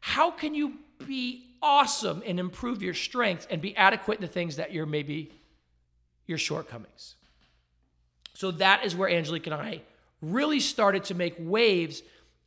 How 0.00 0.30
can 0.30 0.54
you 0.54 0.74
be 1.04 1.56
awesome 1.60 2.22
and 2.24 2.38
improve 2.38 2.82
your 2.82 2.94
strengths 2.94 3.48
and 3.50 3.60
be 3.60 3.74
adequate 3.76 4.16
in 4.16 4.22
the 4.22 4.28
things 4.28 4.56
that 4.56 4.72
you're 4.72 4.86
maybe 4.86 5.32
your 6.26 6.38
shortcomings? 6.38 7.16
So 8.34 8.50
that 8.52 8.84
is 8.84 8.94
where 8.94 9.08
Angelique 9.08 9.46
and 9.46 9.54
I 9.54 9.82
really 10.32 10.60
started 10.60 11.04
to 11.04 11.14
make 11.14 11.34
waves 11.38 12.02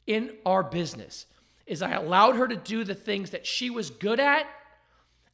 in 0.05 0.31
our 0.45 0.63
business. 0.63 1.25
Is 1.65 1.81
I 1.81 1.91
allowed 1.91 2.35
her 2.37 2.47
to 2.47 2.55
do 2.55 2.83
the 2.83 2.95
things 2.95 3.31
that 3.31 3.45
she 3.45 3.69
was 3.69 3.89
good 3.89 4.19
at 4.19 4.47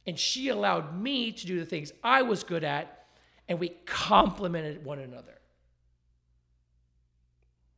and 0.06 0.18
she 0.18 0.48
allowed 0.48 1.00
me 1.00 1.32
to 1.32 1.46
do 1.46 1.58
the 1.58 1.64
things 1.64 1.92
I 2.02 2.22
was 2.22 2.42
good 2.44 2.64
at 2.64 3.06
and 3.48 3.58
we 3.60 3.70
complemented 3.86 4.84
one 4.84 4.98
another. 4.98 5.38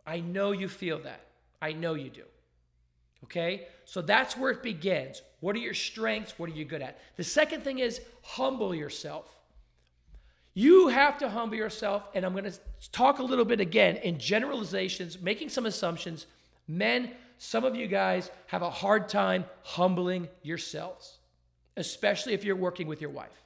I 0.07 0.21
know 0.21 0.53
you 0.53 0.69
feel 0.69 1.01
that. 1.01 1.21
I 1.61 1.73
know 1.73 1.95
you 1.95 2.11
do. 2.11 2.23
Okay? 3.25 3.67
So 3.85 4.01
that's 4.01 4.37
where 4.37 4.51
it 4.51 4.63
begins. 4.63 5.23
What 5.41 5.57
are 5.57 5.61
your 5.61 5.75
strengths? 5.75 6.39
What 6.39 6.49
are 6.51 6.55
you 6.55 6.65
good 6.65 6.83
at? 6.83 6.99
The 7.17 7.25
second 7.25 7.63
thing 7.63 7.81
is 7.81 8.01
humble 8.23 8.75
yourself. 8.75 9.36
You 10.59 10.89
have 10.89 11.19
to 11.19 11.29
humble 11.29 11.59
yourself, 11.59 12.09
and 12.15 12.25
I'm 12.25 12.33
going 12.33 12.51
to 12.51 12.59
talk 12.91 13.19
a 13.19 13.23
little 13.23 13.45
bit 13.45 13.61
again 13.61 13.97
in 13.97 14.19
generalizations, 14.19 15.21
making 15.21 15.51
some 15.51 15.67
assumptions. 15.67 16.25
Men, 16.67 17.11
some 17.37 17.63
of 17.63 17.77
you 17.77 17.87
guys 17.87 18.31
have 18.47 18.63
a 18.63 18.71
hard 18.71 19.11
time 19.11 19.45
humbling 19.63 20.29
yourselves, 20.43 21.19
especially 21.77 22.33
if 22.33 22.43
you're 22.43 22.57
working 22.57 22.87
with 22.87 23.03
your 23.03 23.11
wife. 23.11 23.43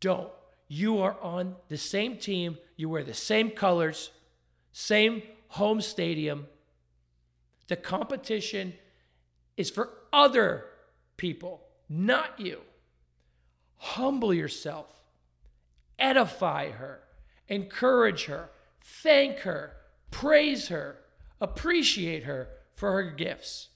Don't. 0.00 0.32
You 0.66 0.98
are 0.98 1.16
on 1.22 1.54
the 1.68 1.78
same 1.78 2.16
team, 2.16 2.58
you 2.74 2.88
wear 2.88 3.04
the 3.04 3.14
same 3.14 3.50
colors, 3.50 4.10
same 4.72 5.22
home 5.46 5.80
stadium. 5.80 6.48
The 7.68 7.76
competition 7.76 8.74
is 9.56 9.70
for 9.70 9.90
other 10.12 10.64
people, 11.16 11.62
not 11.88 12.40
you. 12.40 12.62
Humble 13.76 14.34
yourself, 14.34 14.88
edify 15.98 16.70
her, 16.70 17.02
encourage 17.48 18.24
her, 18.26 18.50
thank 18.80 19.40
her, 19.40 19.76
praise 20.10 20.68
her, 20.68 20.98
appreciate 21.40 22.24
her 22.24 22.48
for 22.74 22.92
her 22.92 23.10
gifts. 23.10 23.68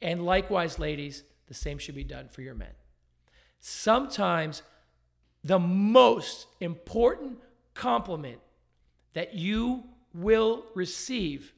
And 0.00 0.24
likewise, 0.24 0.78
ladies, 0.78 1.24
the 1.46 1.54
same 1.54 1.78
should 1.78 1.94
be 1.94 2.04
done 2.04 2.28
for 2.28 2.42
your 2.42 2.54
men. 2.54 2.72
Sometimes 3.60 4.62
the 5.42 5.58
most 5.58 6.46
important 6.60 7.38
compliment 7.74 8.40
that 9.14 9.34
you 9.34 9.84
will 10.14 10.64
receive 10.74 11.52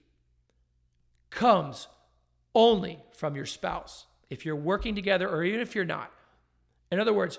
comes 1.30 1.88
only 2.54 2.98
from 3.12 3.36
your 3.36 3.46
spouse. 3.46 4.06
If 4.28 4.44
you're 4.44 4.56
working 4.56 4.94
together 4.94 5.28
or 5.28 5.42
even 5.42 5.60
if 5.60 5.74
you're 5.74 5.84
not. 5.84 6.12
In 6.90 7.00
other 7.00 7.12
words, 7.12 7.38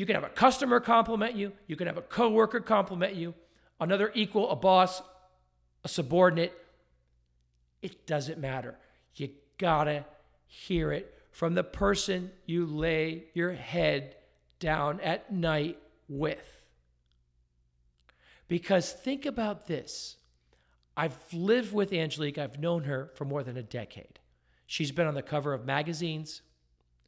you 0.00 0.06
can 0.06 0.14
have 0.14 0.24
a 0.24 0.30
customer 0.30 0.80
compliment 0.80 1.36
you, 1.36 1.52
you 1.66 1.76
can 1.76 1.86
have 1.86 1.98
a 1.98 2.02
coworker 2.02 2.60
compliment 2.60 3.16
you, 3.16 3.34
another 3.78 4.10
equal, 4.14 4.48
a 4.48 4.56
boss, 4.56 5.02
a 5.84 5.88
subordinate. 5.88 6.54
It 7.82 8.06
doesn't 8.06 8.38
matter. 8.38 8.78
You 9.16 9.28
gotta 9.58 10.06
hear 10.46 10.90
it 10.90 11.14
from 11.32 11.52
the 11.52 11.62
person 11.62 12.30
you 12.46 12.64
lay 12.64 13.24
your 13.34 13.52
head 13.52 14.16
down 14.58 15.00
at 15.00 15.30
night 15.30 15.76
with. 16.08 16.64
Because 18.48 18.94
think 18.94 19.26
about 19.26 19.66
this 19.66 20.16
I've 20.96 21.18
lived 21.30 21.74
with 21.74 21.92
Angelique, 21.92 22.38
I've 22.38 22.58
known 22.58 22.84
her 22.84 23.10
for 23.16 23.26
more 23.26 23.42
than 23.42 23.58
a 23.58 23.62
decade. 23.62 24.18
She's 24.66 24.92
been 24.92 25.06
on 25.06 25.14
the 25.14 25.20
cover 25.20 25.52
of 25.52 25.66
magazines, 25.66 26.40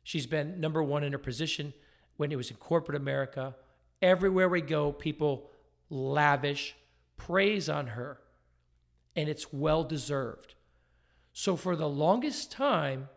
she's 0.02 0.26
been 0.26 0.60
number 0.60 0.82
one 0.82 1.02
in 1.04 1.12
her 1.12 1.18
position 1.18 1.72
when 2.16 2.32
it 2.32 2.36
was 2.36 2.50
in 2.50 2.56
corporate 2.56 2.96
America. 2.96 3.54
Everywhere 4.00 4.48
we 4.48 4.60
go, 4.60 4.92
people 4.92 5.50
lavish 5.90 6.74
praise 7.16 7.68
on 7.68 7.88
her, 7.88 8.18
and 9.14 9.28
it's 9.28 9.52
well 9.52 9.84
deserved. 9.84 10.54
So, 11.32 11.56
for 11.56 11.76
the 11.76 11.88
longest 11.88 12.50
time, 12.50 13.08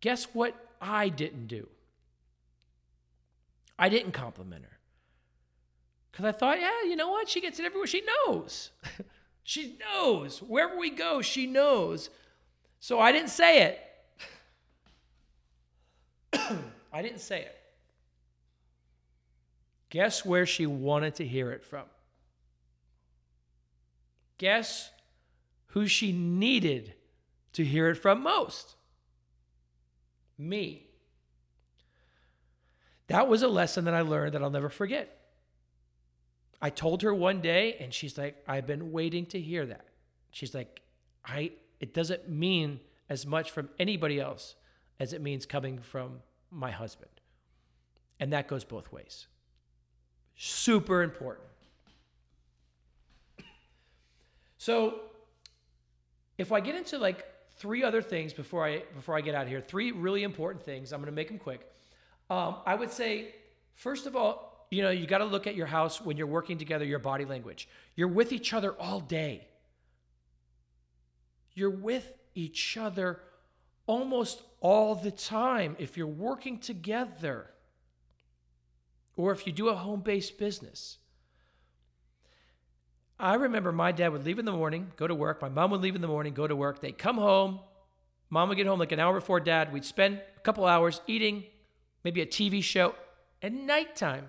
guess 0.00 0.24
what 0.32 0.54
I 0.80 1.08
didn't 1.08 1.46
do? 1.46 1.68
I 3.78 3.88
didn't 3.88 4.12
compliment 4.12 4.64
her. 4.64 4.78
Because 6.10 6.26
I 6.26 6.32
thought, 6.32 6.60
yeah, 6.60 6.82
you 6.84 6.94
know 6.94 7.10
what? 7.10 7.28
She 7.28 7.40
gets 7.40 7.58
it 7.58 7.66
everywhere. 7.66 7.88
She 7.88 8.02
knows. 8.02 8.70
she 9.42 9.76
knows. 9.80 10.40
Wherever 10.40 10.78
we 10.78 10.90
go, 10.90 11.22
she 11.22 11.46
knows. 11.46 12.10
So 12.78 13.00
I 13.00 13.10
didn't 13.10 13.30
say 13.30 13.62
it. 13.62 13.80
I 16.92 17.02
didn't 17.02 17.20
say 17.20 17.40
it. 17.40 17.63
Guess 19.94 20.24
where 20.24 20.44
she 20.44 20.66
wanted 20.66 21.14
to 21.14 21.24
hear 21.24 21.52
it 21.52 21.64
from? 21.64 21.84
Guess 24.38 24.90
who 25.66 25.86
she 25.86 26.10
needed 26.10 26.94
to 27.52 27.64
hear 27.64 27.88
it 27.88 27.94
from 27.94 28.20
most? 28.20 28.74
Me. 30.36 30.88
That 33.06 33.28
was 33.28 33.44
a 33.44 33.46
lesson 33.48 33.84
that 33.84 33.94
I 33.94 34.00
learned 34.00 34.34
that 34.34 34.42
I'll 34.42 34.50
never 34.50 34.68
forget. 34.68 35.16
I 36.60 36.70
told 36.70 37.02
her 37.02 37.14
one 37.14 37.40
day, 37.40 37.76
and 37.78 37.94
she's 37.94 38.18
like, 38.18 38.42
I've 38.48 38.66
been 38.66 38.90
waiting 38.90 39.26
to 39.26 39.40
hear 39.40 39.64
that. 39.64 39.86
She's 40.32 40.56
like, 40.56 40.80
I 41.24 41.52
it 41.78 41.94
doesn't 41.94 42.28
mean 42.28 42.80
as 43.08 43.26
much 43.26 43.52
from 43.52 43.68
anybody 43.78 44.18
else 44.18 44.56
as 44.98 45.12
it 45.12 45.20
means 45.22 45.46
coming 45.46 45.78
from 45.78 46.22
my 46.50 46.72
husband. 46.72 47.12
And 48.18 48.32
that 48.32 48.48
goes 48.48 48.64
both 48.64 48.90
ways. 48.90 49.28
Super 50.36 51.02
important. 51.02 51.46
So 54.58 55.00
if 56.38 56.52
I 56.52 56.60
get 56.60 56.74
into 56.74 56.98
like 56.98 57.24
three 57.56 57.82
other 57.82 58.02
things 58.02 58.32
before 58.32 58.66
I 58.66 58.82
before 58.94 59.16
I 59.16 59.20
get 59.20 59.34
out 59.34 59.42
of 59.42 59.48
here, 59.48 59.60
three 59.60 59.92
really 59.92 60.22
important 60.22 60.64
things. 60.64 60.92
I'm 60.92 61.00
going 61.00 61.06
to 61.06 61.12
make 61.12 61.28
them 61.28 61.38
quick. 61.38 61.70
Um, 62.30 62.56
I 62.66 62.74
would 62.74 62.90
say, 62.90 63.34
first 63.74 64.06
of 64.06 64.16
all, 64.16 64.66
you 64.70 64.82
know, 64.82 64.90
you 64.90 65.06
got 65.06 65.18
to 65.18 65.24
look 65.24 65.46
at 65.46 65.54
your 65.54 65.66
house 65.66 66.00
when 66.00 66.16
you're 66.16 66.26
working 66.26 66.58
together, 66.58 66.84
your 66.84 66.98
body 66.98 67.24
language. 67.24 67.68
You're 67.94 68.08
with 68.08 68.32
each 68.32 68.52
other 68.52 68.72
all 68.72 69.00
day. 69.00 69.46
You're 71.54 71.70
with 71.70 72.18
each 72.34 72.76
other 72.76 73.20
almost 73.86 74.42
all 74.60 74.94
the 74.94 75.10
time 75.10 75.76
if 75.78 75.96
you're 75.96 76.06
working 76.06 76.58
together. 76.58 77.50
Or 79.16 79.32
if 79.32 79.46
you 79.46 79.52
do 79.52 79.68
a 79.68 79.74
home 79.74 80.00
based 80.00 80.38
business. 80.38 80.98
I 83.18 83.34
remember 83.34 83.70
my 83.70 83.92
dad 83.92 84.12
would 84.12 84.24
leave 84.24 84.38
in 84.38 84.44
the 84.44 84.52
morning, 84.52 84.92
go 84.96 85.06
to 85.06 85.14
work. 85.14 85.40
My 85.40 85.48
mom 85.48 85.70
would 85.70 85.80
leave 85.80 85.94
in 85.94 86.02
the 86.02 86.08
morning, 86.08 86.34
go 86.34 86.46
to 86.46 86.56
work. 86.56 86.80
They'd 86.80 86.98
come 86.98 87.16
home. 87.16 87.60
Mom 88.28 88.48
would 88.48 88.56
get 88.56 88.66
home 88.66 88.80
like 88.80 88.92
an 88.92 88.98
hour 88.98 89.14
before 89.14 89.38
dad. 89.38 89.72
We'd 89.72 89.84
spend 89.84 90.20
a 90.36 90.40
couple 90.40 90.64
hours 90.64 91.00
eating, 91.06 91.44
maybe 92.02 92.20
a 92.20 92.26
TV 92.26 92.62
show 92.62 92.94
at 93.40 93.52
nighttime. 93.52 94.26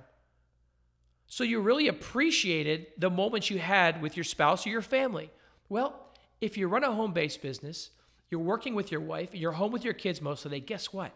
So 1.28 1.44
you 1.44 1.60
really 1.60 1.88
appreciated 1.88 2.88
the 2.98 3.10
moments 3.10 3.50
you 3.50 3.58
had 3.58 4.02
with 4.02 4.16
your 4.16 4.24
spouse 4.24 4.68
or 4.68 4.70
your 4.70 4.82
family. 4.84 5.32
Well, 5.70 5.96
if 6.40 6.58
you 6.58 6.68
run 6.68 6.84
a 6.84 6.92
home 6.92 7.14
based 7.14 7.42
business, 7.42 7.90
you're 8.30 8.42
working 8.42 8.76
with 8.76 8.92
your 8.92 9.02
wife, 9.02 9.34
you're 9.34 9.54
home 9.54 9.72
with 9.72 9.84
your 9.84 9.94
kids 9.94 10.22
most 10.22 10.46
of 10.46 10.52
the 10.52 10.60
day, 10.60 10.66
guess 10.66 10.94
what? 10.94 11.12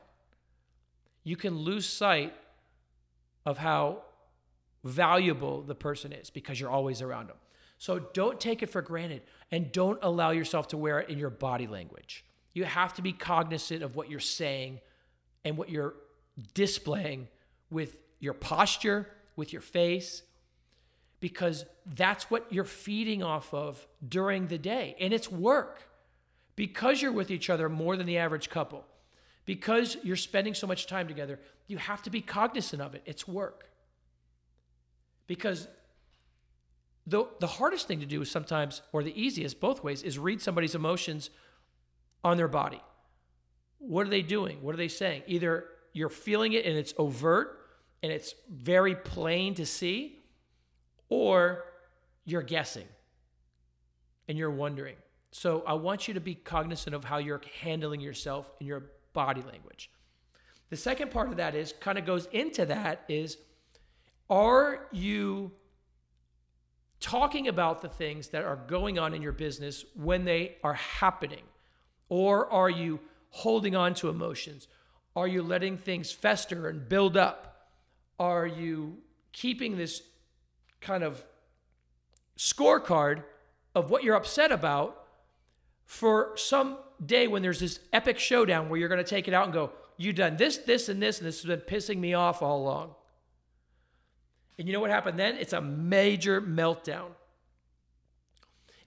You 1.23 1.35
can 1.35 1.57
lose 1.57 1.87
sight 1.87 2.33
of 3.45 3.57
how 3.57 4.03
valuable 4.83 5.61
the 5.61 5.75
person 5.75 6.13
is 6.13 6.29
because 6.29 6.59
you're 6.59 6.69
always 6.69 7.01
around 7.01 7.27
them. 7.27 7.37
So 7.77 7.99
don't 7.99 8.39
take 8.39 8.61
it 8.61 8.69
for 8.69 8.81
granted 8.81 9.21
and 9.51 9.71
don't 9.71 9.99
allow 10.01 10.31
yourself 10.31 10.67
to 10.69 10.77
wear 10.77 10.99
it 10.99 11.09
in 11.09 11.17
your 11.17 11.29
body 11.29 11.67
language. 11.67 12.25
You 12.53 12.65
have 12.65 12.93
to 12.95 13.01
be 13.01 13.13
cognizant 13.13 13.83
of 13.83 13.95
what 13.95 14.09
you're 14.09 14.19
saying 14.19 14.79
and 15.45 15.57
what 15.57 15.69
you're 15.69 15.95
displaying 16.53 17.27
with 17.69 18.01
your 18.19 18.33
posture, 18.33 19.07
with 19.35 19.53
your 19.53 19.61
face, 19.61 20.23
because 21.19 21.65
that's 21.85 22.29
what 22.29 22.51
you're 22.51 22.63
feeding 22.63 23.23
off 23.23 23.53
of 23.53 23.87
during 24.07 24.47
the 24.47 24.57
day. 24.57 24.95
And 24.99 25.13
it's 25.13 25.31
work. 25.31 25.83
Because 26.55 27.01
you're 27.01 27.13
with 27.13 27.31
each 27.31 27.49
other 27.49 27.69
more 27.69 27.95
than 27.95 28.05
the 28.05 28.17
average 28.17 28.49
couple, 28.49 28.85
because 29.49 29.97
you're 30.03 30.15
spending 30.15 30.53
so 30.53 30.67
much 30.67 30.85
time 30.85 31.07
together, 31.07 31.39
you 31.65 31.79
have 31.79 32.03
to 32.03 32.11
be 32.11 32.21
cognizant 32.21 32.83
of 32.83 32.93
it. 32.93 33.01
It's 33.07 33.27
work. 33.27 33.67
Because 35.25 35.67
the, 37.07 37.25
the 37.39 37.47
hardest 37.47 37.87
thing 37.87 37.99
to 38.01 38.05
do 38.05 38.21
is 38.21 38.29
sometimes, 38.29 38.83
or 38.93 39.01
the 39.01 39.19
easiest, 39.19 39.59
both 39.59 39.83
ways, 39.83 40.03
is 40.03 40.19
read 40.19 40.39
somebody's 40.39 40.75
emotions 40.75 41.31
on 42.23 42.37
their 42.37 42.47
body. 42.47 42.79
What 43.79 44.05
are 44.05 44.11
they 44.11 44.21
doing? 44.21 44.61
What 44.61 44.75
are 44.75 44.77
they 44.77 44.87
saying? 44.87 45.23
Either 45.25 45.65
you're 45.93 46.09
feeling 46.09 46.53
it 46.53 46.67
and 46.67 46.77
it's 46.77 46.93
overt 46.99 47.59
and 48.03 48.11
it's 48.11 48.35
very 48.51 48.93
plain 48.93 49.55
to 49.55 49.65
see, 49.65 50.19
or 51.09 51.65
you're 52.23 52.43
guessing 52.43 52.85
and 54.27 54.37
you're 54.37 54.51
wondering. 54.51 54.97
So 55.31 55.63
I 55.65 55.73
want 55.73 56.07
you 56.07 56.13
to 56.13 56.19
be 56.19 56.35
cognizant 56.35 56.95
of 56.95 57.03
how 57.03 57.17
you're 57.17 57.41
handling 57.61 57.99
yourself 57.99 58.51
in 58.59 58.67
your 58.67 58.91
body 59.13 59.41
language. 59.41 59.89
The 60.69 60.77
second 60.77 61.11
part 61.11 61.29
of 61.29 61.37
that 61.37 61.55
is 61.55 61.73
kind 61.79 61.97
of 61.97 62.05
goes 62.05 62.27
into 62.31 62.65
that 62.65 63.03
is 63.07 63.37
are 64.29 64.87
you 64.91 65.51
talking 66.99 67.47
about 67.47 67.81
the 67.81 67.89
things 67.89 68.29
that 68.29 68.43
are 68.43 68.55
going 68.55 68.99
on 68.99 69.13
in 69.13 69.21
your 69.21 69.31
business 69.31 69.85
when 69.95 70.25
they 70.25 70.57
are 70.63 70.75
happening? 70.75 71.43
Or 72.09 72.51
are 72.51 72.69
you 72.69 72.99
holding 73.29 73.75
on 73.75 73.93
to 73.95 74.09
emotions? 74.09 74.67
Are 75.15 75.27
you 75.27 75.41
letting 75.41 75.77
things 75.77 76.11
fester 76.11 76.67
and 76.67 76.87
build 76.87 77.17
up? 77.17 77.69
Are 78.19 78.45
you 78.45 78.97
keeping 79.31 79.77
this 79.77 80.01
kind 80.81 81.03
of 81.03 81.23
scorecard 82.37 83.23
of 83.75 83.89
what 83.89 84.03
you're 84.03 84.15
upset 84.15 84.51
about 84.51 85.05
for 85.85 86.33
some 86.35 86.77
day 87.05 87.27
when 87.27 87.41
there's 87.41 87.59
this 87.59 87.79
epic 87.93 88.19
showdown 88.19 88.69
where 88.69 88.79
you're 88.79 88.89
going 88.89 89.03
to 89.03 89.09
take 89.09 89.27
it 89.27 89.33
out 89.33 89.45
and 89.45 89.53
go, 89.53 89.71
You've 89.97 90.15
done 90.15 90.37
this, 90.37 90.57
this, 90.59 90.87
and 90.87 91.01
this, 91.01 91.17
and 91.17 91.27
this 91.27 91.41
has 91.41 91.45
been 91.45 91.59
pissing 91.59 91.97
me 91.97 92.13
off 92.13 92.41
all 92.41 92.61
along. 92.61 92.95
And 94.57 94.65
you 94.65 94.73
know 94.73 94.79
what 94.79 94.91
happened 94.91 95.19
then? 95.19 95.35
It's 95.35 95.51
a 95.51 95.59
major 95.59 96.41
meltdown. 96.41 97.07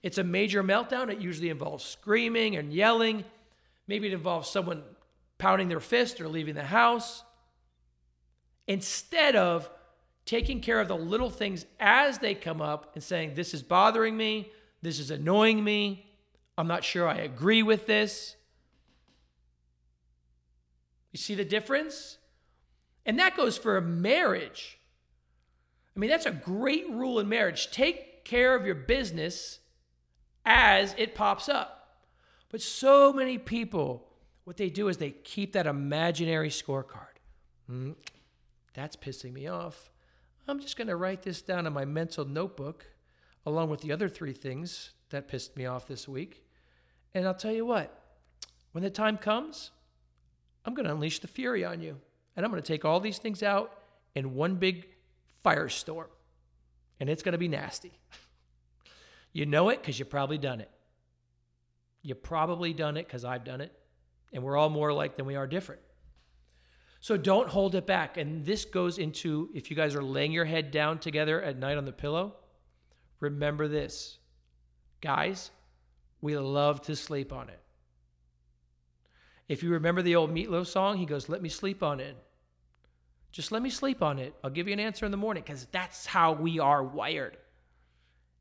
It's 0.01 0.17
a 0.17 0.23
major 0.23 0.63
meltdown. 0.63 1.11
It 1.11 1.19
usually 1.19 1.49
involves 1.49 1.85
screaming 1.85 2.55
and 2.55 2.73
yelling. 2.73 3.25
Maybe 3.87 4.07
it 4.07 4.13
involves 4.13 4.49
someone 4.49 4.81
pounding 5.37 5.67
their 5.67 5.79
fist 5.79 6.19
or 6.19 6.27
leaving 6.27 6.55
the 6.55 6.63
house. 6.63 7.23
Instead 8.67 9.35
of 9.35 9.69
taking 10.25 10.61
care 10.61 10.79
of 10.79 10.87
the 10.87 10.95
little 10.95 11.29
things 11.29 11.65
as 11.79 12.17
they 12.19 12.33
come 12.33 12.61
up 12.61 12.91
and 12.95 13.03
saying, 13.03 13.35
This 13.35 13.53
is 13.53 13.61
bothering 13.61 14.17
me. 14.17 14.51
This 14.81 14.99
is 14.99 15.11
annoying 15.11 15.63
me. 15.63 16.07
I'm 16.57 16.67
not 16.67 16.83
sure 16.83 17.07
I 17.07 17.15
agree 17.15 17.63
with 17.63 17.87
this. 17.87 18.35
You 21.11 21.17
see 21.17 21.35
the 21.35 21.45
difference? 21.45 22.17
And 23.05 23.19
that 23.19 23.35
goes 23.35 23.57
for 23.57 23.77
a 23.77 23.81
marriage. 23.81 24.79
I 25.95 25.99
mean, 25.99 26.09
that's 26.09 26.25
a 26.25 26.31
great 26.31 26.89
rule 26.89 27.19
in 27.19 27.29
marriage. 27.29 27.71
Take 27.71 28.25
care 28.25 28.55
of 28.55 28.65
your 28.65 28.75
business 28.75 29.59
as 30.45 30.95
it 30.97 31.15
pops 31.15 31.49
up. 31.49 31.99
But 32.49 32.61
so 32.61 33.11
many 33.13 33.37
people, 33.37 34.07
what 34.43 34.57
they 34.57 34.69
do 34.69 34.87
is 34.87 34.97
they 34.97 35.11
keep 35.11 35.53
that 35.53 35.67
imaginary 35.67 36.49
scorecard. 36.49 37.17
Mm, 37.69 37.95
that's 38.73 38.95
pissing 38.95 39.33
me 39.33 39.47
off. 39.47 39.91
I'm 40.47 40.59
just 40.59 40.77
going 40.77 40.87
to 40.87 40.95
write 40.95 41.23
this 41.23 41.41
down 41.41 41.65
in 41.65 41.73
my 41.73 41.85
mental 41.85 42.25
notebook, 42.25 42.85
along 43.45 43.69
with 43.69 43.81
the 43.81 43.91
other 43.91 44.09
three 44.09 44.33
things 44.33 44.92
that 45.13 45.27
pissed 45.27 45.55
me 45.55 45.65
off 45.65 45.87
this 45.87 46.07
week. 46.07 46.43
And 47.13 47.25
I'll 47.25 47.33
tell 47.33 47.51
you 47.51 47.65
what, 47.65 47.97
when 48.73 48.83
the 48.83 48.89
time 48.89 49.17
comes, 49.17 49.71
I'm 50.65 50.73
going 50.73 50.85
to 50.85 50.91
unleash 50.91 51.19
the 51.19 51.27
fury 51.27 51.63
on 51.63 51.81
you. 51.81 51.97
And 52.35 52.45
I'm 52.45 52.51
going 52.51 52.61
to 52.61 52.67
take 52.67 52.85
all 52.85 52.99
these 52.99 53.19
things 53.19 53.43
out 53.43 53.71
in 54.15 54.33
one 54.35 54.55
big 54.55 54.87
firestorm. 55.45 56.07
And 56.99 57.09
it's 57.09 57.23
going 57.23 57.33
to 57.33 57.37
be 57.37 57.47
nasty. 57.47 57.91
you 59.33 59.45
know 59.45 59.69
it 59.69 59.81
because 59.81 59.99
you've 59.99 60.09
probably 60.09 60.37
done 60.37 60.61
it. 60.61 60.69
You've 62.01 62.23
probably 62.23 62.73
done 62.73 62.97
it 62.97 63.07
because 63.07 63.23
I've 63.23 63.43
done 63.43 63.61
it. 63.61 63.71
And 64.33 64.43
we're 64.43 64.57
all 64.57 64.69
more 64.69 64.89
alike 64.89 65.15
than 65.15 65.25
we 65.25 65.35
are 65.35 65.47
different. 65.47 65.81
So 67.01 67.17
don't 67.17 67.49
hold 67.49 67.75
it 67.75 67.85
back. 67.85 68.17
And 68.17 68.45
this 68.45 68.65
goes 68.65 68.97
into 68.97 69.49
if 69.53 69.69
you 69.69 69.75
guys 69.75 69.93
are 69.93 70.03
laying 70.03 70.31
your 70.31 70.45
head 70.45 70.71
down 70.71 70.99
together 70.99 71.41
at 71.41 71.59
night 71.59 71.77
on 71.77 71.85
the 71.85 71.91
pillow, 71.91 72.35
remember 73.19 73.67
this. 73.67 74.19
Guys, 75.03 75.51
we 76.21 76.37
love 76.37 76.81
to 76.83 76.95
sleep 76.95 77.33
on 77.33 77.49
it. 77.49 77.59
If 79.49 79.61
you 79.61 79.71
remember 79.71 80.01
the 80.01 80.15
old 80.15 80.33
Meatloaf 80.33 80.65
song, 80.65 80.97
he 80.97 81.05
goes, 81.05 81.27
Let 81.27 81.41
me 81.41 81.49
sleep 81.49 81.83
on 81.83 81.99
it. 81.99 82.15
Just 83.29 83.51
let 83.51 83.61
me 83.61 83.69
sleep 83.69 84.01
on 84.01 84.17
it. 84.17 84.33
I'll 84.45 84.49
give 84.49 84.67
you 84.67 84.73
an 84.73 84.79
answer 84.79 85.05
in 85.05 85.11
the 85.11 85.17
morning 85.17 85.43
because 85.45 85.67
that's 85.73 86.05
how 86.05 86.31
we 86.31 86.57
are 86.57 86.81
wired. 86.81 87.35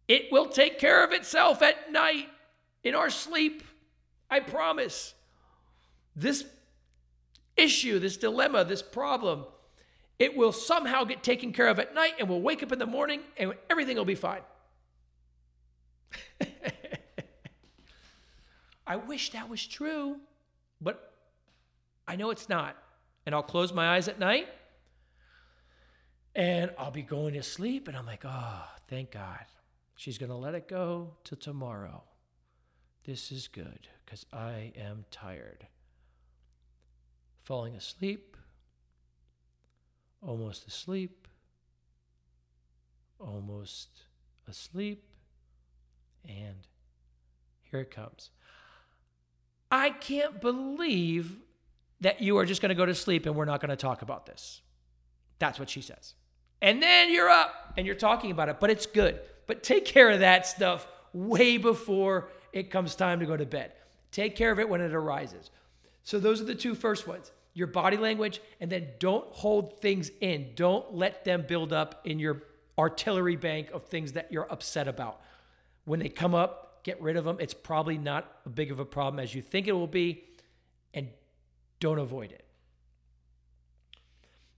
It 0.06 0.30
will 0.30 0.46
take 0.46 0.78
care 0.78 1.02
of 1.02 1.10
itself 1.10 1.62
at 1.62 1.90
night 1.90 2.28
in 2.84 2.94
our 2.94 3.10
sleep. 3.10 3.64
I 4.30 4.38
promise. 4.38 5.14
This 6.14 6.44
issue, 7.56 7.98
this 7.98 8.16
dilemma, 8.16 8.64
this 8.64 8.82
problem, 8.82 9.46
it 10.16 10.36
will 10.36 10.52
somehow 10.52 11.02
get 11.02 11.24
taken 11.24 11.52
care 11.52 11.66
of 11.66 11.80
at 11.80 11.92
night 11.92 12.12
and 12.20 12.28
we'll 12.28 12.40
wake 12.40 12.62
up 12.62 12.70
in 12.70 12.78
the 12.78 12.86
morning 12.86 13.22
and 13.36 13.54
everything 13.68 13.96
will 13.96 14.04
be 14.04 14.14
fine. 14.14 14.42
I 18.92 18.96
wish 18.96 19.30
that 19.30 19.48
was 19.48 19.66
true. 19.66 20.16
But 20.78 21.14
I 22.06 22.16
know 22.16 22.28
it's 22.28 22.50
not. 22.50 22.76
And 23.24 23.34
I'll 23.34 23.42
close 23.42 23.72
my 23.72 23.94
eyes 23.94 24.06
at 24.06 24.18
night 24.18 24.48
and 26.34 26.70
I'll 26.76 26.90
be 26.90 27.02
going 27.02 27.32
to 27.34 27.42
sleep. 27.42 27.88
And 27.88 27.96
I'm 27.96 28.04
like, 28.04 28.24
oh, 28.26 28.64
thank 28.88 29.12
God. 29.12 29.46
She's 29.96 30.18
going 30.18 30.28
to 30.28 30.36
let 30.36 30.54
it 30.54 30.68
go 30.68 31.14
till 31.24 31.38
tomorrow. 31.38 32.02
This 33.06 33.32
is 33.32 33.48
good 33.48 33.88
because 34.04 34.26
I 34.30 34.72
am 34.76 35.06
tired. 35.10 35.66
Falling 37.40 37.74
asleep, 37.74 38.36
almost 40.20 40.66
asleep, 40.66 41.26
almost 43.18 43.88
asleep, 44.46 45.02
and 46.28 46.66
here 47.62 47.80
it 47.80 47.90
comes. 47.90 48.30
I 49.72 49.88
can't 49.88 50.38
believe 50.40 51.40
that 52.02 52.20
you 52.20 52.36
are 52.36 52.44
just 52.44 52.60
going 52.60 52.68
to 52.68 52.74
go 52.74 52.84
to 52.84 52.94
sleep 52.94 53.24
and 53.24 53.34
we're 53.34 53.46
not 53.46 53.60
going 53.60 53.70
to 53.70 53.76
talk 53.76 54.02
about 54.02 54.26
this. 54.26 54.60
That's 55.38 55.58
what 55.58 55.70
she 55.70 55.80
says. 55.80 56.12
And 56.60 56.82
then 56.82 57.10
you're 57.10 57.30
up 57.30 57.72
and 57.78 57.86
you're 57.86 57.96
talking 57.96 58.30
about 58.30 58.50
it, 58.50 58.60
but 58.60 58.68
it's 58.68 58.84
good. 58.84 59.18
But 59.46 59.62
take 59.62 59.86
care 59.86 60.10
of 60.10 60.20
that 60.20 60.46
stuff 60.46 60.86
way 61.14 61.56
before 61.56 62.28
it 62.52 62.70
comes 62.70 62.94
time 62.94 63.20
to 63.20 63.26
go 63.26 63.36
to 63.36 63.46
bed. 63.46 63.72
Take 64.10 64.36
care 64.36 64.52
of 64.52 64.60
it 64.60 64.68
when 64.68 64.82
it 64.82 64.92
arises. 64.92 65.50
So, 66.04 66.18
those 66.18 66.40
are 66.40 66.44
the 66.44 66.54
two 66.54 66.74
first 66.74 67.08
ones 67.08 67.32
your 67.54 67.66
body 67.66 67.96
language, 67.96 68.40
and 68.60 68.70
then 68.70 68.88
don't 68.98 69.26
hold 69.32 69.78
things 69.80 70.10
in. 70.20 70.52
Don't 70.54 70.94
let 70.94 71.24
them 71.24 71.44
build 71.46 71.72
up 71.72 72.00
in 72.04 72.18
your 72.18 72.42
artillery 72.78 73.36
bank 73.36 73.70
of 73.72 73.84
things 73.84 74.12
that 74.12 74.32
you're 74.32 74.50
upset 74.50 74.88
about. 74.88 75.20
When 75.84 76.00
they 76.00 76.08
come 76.08 76.34
up, 76.34 76.71
get 76.82 77.00
rid 77.00 77.16
of 77.16 77.24
them. 77.24 77.36
It's 77.40 77.54
probably 77.54 77.98
not 77.98 78.30
a 78.46 78.48
big 78.48 78.70
of 78.70 78.78
a 78.78 78.84
problem 78.84 79.20
as 79.20 79.34
you 79.34 79.42
think 79.42 79.68
it 79.68 79.72
will 79.72 79.86
be, 79.86 80.24
and 80.94 81.08
don't 81.80 81.98
avoid 81.98 82.32
it. 82.32 82.44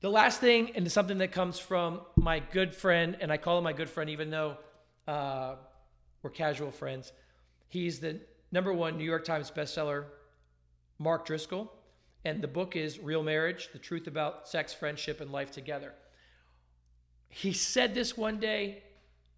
the 0.04 0.10
last 0.10 0.38
thing, 0.38 0.70
and 0.74 0.92
something 0.92 1.16
that 1.16 1.32
comes 1.32 1.58
from 1.58 1.98
my 2.14 2.38
good 2.38 2.74
friend, 2.74 3.16
and 3.22 3.32
I 3.32 3.38
call 3.38 3.56
him 3.56 3.64
my 3.64 3.72
good 3.72 3.88
friend, 3.88 4.10
even 4.10 4.28
though 4.28 4.58
uh, 5.08 5.54
we're 6.22 6.28
casual 6.28 6.70
friends. 6.70 7.10
He's 7.68 8.00
the 8.00 8.20
number 8.52 8.70
one 8.70 8.98
New 8.98 9.04
York 9.04 9.24
Times 9.24 9.50
bestseller, 9.50 10.04
Mark 10.98 11.24
Driscoll, 11.24 11.72
and 12.22 12.42
the 12.42 12.48
book 12.48 12.76
is 12.76 12.98
Real 12.98 13.22
Marriage: 13.22 13.70
The 13.72 13.78
Truth 13.78 14.06
About 14.06 14.46
Sex, 14.46 14.74
Friendship, 14.74 15.22
and 15.22 15.32
Life 15.32 15.52
Together. 15.52 15.94
He 17.30 17.54
said 17.54 17.94
this 17.94 18.14
one 18.14 18.38
day, 18.38 18.82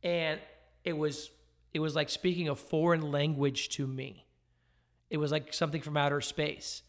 and 0.02 0.40
it 0.82 0.94
was 0.94 1.30
it 1.76 1.80
was 1.80 1.94
like 1.94 2.08
speaking 2.08 2.48
a 2.48 2.54
foreign 2.54 3.12
language 3.12 3.68
to 3.68 3.86
me. 3.86 4.24
It 5.10 5.18
was 5.18 5.30
like 5.30 5.52
something 5.52 5.82
from 5.82 5.94
outer 5.94 6.22
space. 6.22 6.80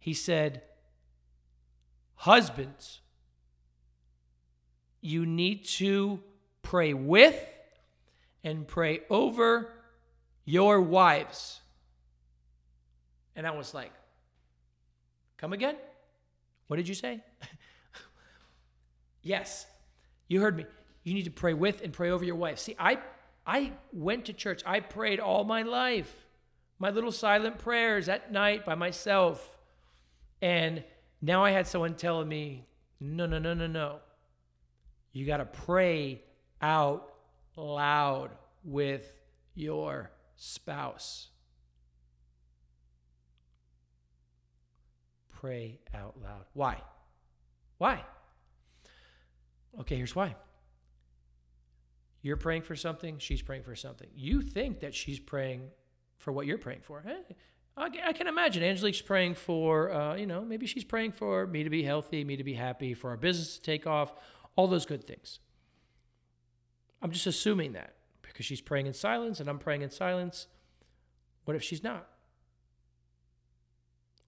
He 0.00 0.12
said, 0.12 0.62
Husbands, 2.16 2.98
you 5.00 5.24
need 5.24 5.66
to 5.66 6.18
pray 6.62 6.94
with 6.94 7.40
and 8.42 8.66
pray 8.66 9.02
over 9.08 9.70
your 10.44 10.80
wives. 10.80 11.60
And 13.36 13.46
I 13.46 13.52
was 13.52 13.72
like, 13.72 13.92
Come 15.36 15.52
again? 15.52 15.76
What 16.66 16.78
did 16.78 16.88
you 16.88 16.94
say? 16.96 17.22
yes, 19.22 19.64
you 20.26 20.40
heard 20.40 20.56
me. 20.56 20.66
You 21.04 21.14
need 21.14 21.26
to 21.26 21.30
pray 21.30 21.54
with 21.54 21.82
and 21.82 21.92
pray 21.92 22.10
over 22.10 22.24
your 22.24 22.34
wife. 22.34 22.58
See, 22.58 22.74
I 22.80 22.98
I 23.46 23.72
went 23.92 24.24
to 24.24 24.32
church. 24.32 24.62
I 24.66 24.80
prayed 24.80 25.20
all 25.20 25.44
my 25.44 25.62
life. 25.62 26.26
My 26.78 26.90
little 26.90 27.12
silent 27.12 27.58
prayers 27.58 28.08
at 28.08 28.32
night 28.32 28.66
by 28.66 28.74
myself. 28.74 29.56
And 30.42 30.82
now 31.22 31.44
I 31.44 31.52
had 31.52 31.66
someone 31.66 31.94
telling 31.94 32.28
me, 32.28 32.66
no, 33.00 33.26
no, 33.26 33.38
no, 33.38 33.54
no, 33.54 33.66
no. 33.66 34.00
You 35.12 35.26
got 35.26 35.38
to 35.38 35.46
pray 35.46 36.22
out 36.60 37.12
loud 37.56 38.30
with 38.64 39.20
your 39.54 40.10
spouse. 40.34 41.28
Pray 45.30 45.78
out 45.94 46.16
loud. 46.22 46.44
Why? 46.52 46.82
Why? 47.78 48.04
Okay, 49.80 49.96
here's 49.96 50.14
why. 50.14 50.34
You're 52.26 52.36
praying 52.36 52.62
for 52.62 52.74
something, 52.74 53.18
she's 53.18 53.40
praying 53.40 53.62
for 53.62 53.76
something. 53.76 54.08
You 54.12 54.42
think 54.42 54.80
that 54.80 54.96
she's 54.96 55.20
praying 55.20 55.70
for 56.18 56.32
what 56.32 56.44
you're 56.44 56.58
praying 56.58 56.80
for. 56.82 57.04
I 57.76 58.12
can 58.14 58.26
imagine 58.26 58.64
Angelique's 58.64 59.00
praying 59.00 59.36
for, 59.36 59.92
uh, 59.92 60.16
you 60.16 60.26
know, 60.26 60.40
maybe 60.44 60.66
she's 60.66 60.82
praying 60.82 61.12
for 61.12 61.46
me 61.46 61.62
to 61.62 61.70
be 61.70 61.84
healthy, 61.84 62.24
me 62.24 62.34
to 62.34 62.42
be 62.42 62.54
happy, 62.54 62.94
for 62.94 63.10
our 63.10 63.16
business 63.16 63.58
to 63.58 63.62
take 63.62 63.86
off, 63.86 64.12
all 64.56 64.66
those 64.66 64.86
good 64.86 65.04
things. 65.04 65.38
I'm 67.00 67.12
just 67.12 67.28
assuming 67.28 67.74
that 67.74 67.94
because 68.22 68.44
she's 68.44 68.60
praying 68.60 68.86
in 68.86 68.92
silence 68.92 69.38
and 69.38 69.48
I'm 69.48 69.60
praying 69.60 69.82
in 69.82 69.90
silence. 69.90 70.48
What 71.44 71.54
if 71.54 71.62
she's 71.62 71.84
not? 71.84 72.08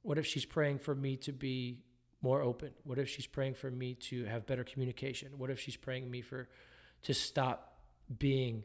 What 0.02 0.18
if 0.18 0.26
she's 0.26 0.44
praying 0.44 0.78
for 0.78 0.94
me 0.94 1.16
to 1.16 1.32
be 1.32 1.80
more 2.22 2.42
open? 2.42 2.70
What 2.84 3.00
if 3.00 3.08
she's 3.08 3.26
praying 3.26 3.54
for 3.54 3.72
me 3.72 3.94
to 3.94 4.24
have 4.26 4.46
better 4.46 4.62
communication? 4.62 5.32
What 5.36 5.50
if 5.50 5.58
she's 5.58 5.76
praying 5.76 6.08
me 6.08 6.20
for 6.20 6.48
to 7.02 7.12
stop 7.12 7.67
being 8.18 8.64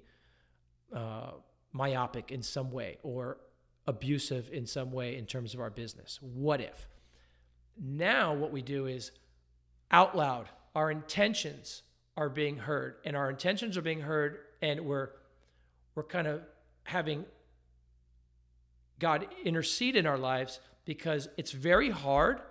uh, 0.96 1.32
myopic 1.72 2.32
in 2.32 2.42
some 2.42 2.72
way 2.72 2.98
or 3.04 3.38
abusive 3.88 4.50
in 4.52 4.66
some 4.66 4.92
way 4.92 5.18
in 5.18 5.26
terms 5.26 5.54
of 5.54 5.60
our 5.60 5.70
business? 5.70 6.20
What 6.22 6.62
if? 6.62 6.88
Now, 7.82 8.34
what 8.34 8.52
we 8.52 8.62
do 8.62 8.86
is 8.86 9.12
out 9.92 10.16
loud, 10.16 10.48
our 10.76 10.92
intentions 10.92 11.84
are 12.16 12.30
being 12.30 12.58
heard, 12.58 12.96
and 13.04 13.16
our 13.16 13.30
intentions 13.30 13.78
are 13.78 13.82
being 13.82 14.02
heard, 14.02 14.40
and 14.62 14.82
we're 14.82 15.10
we're 15.96 16.04
kind 16.04 16.28
of 16.28 16.42
having 16.84 17.26
God 19.00 19.28
intercede 19.44 19.96
in 19.96 20.06
our 20.08 20.18
lives 20.18 20.60
because 20.86 21.28
it's 21.38 21.52
very 21.52 21.90
hard 21.90 22.42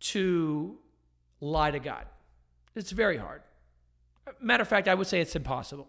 to 0.00 0.78
lie 1.40 1.70
to 1.70 1.78
God. 1.78 2.06
It's 2.74 2.90
very 2.90 3.16
hard. 3.16 3.42
Matter 4.40 4.62
of 4.62 4.68
fact, 4.68 4.88
I 4.88 4.94
would 4.94 5.06
say 5.06 5.20
it's 5.20 5.36
impossible. 5.36 5.88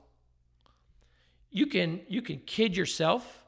You 1.51 1.67
can 1.67 2.01
you 2.07 2.21
can 2.21 2.39
kid 2.45 2.75
yourself, 2.75 3.45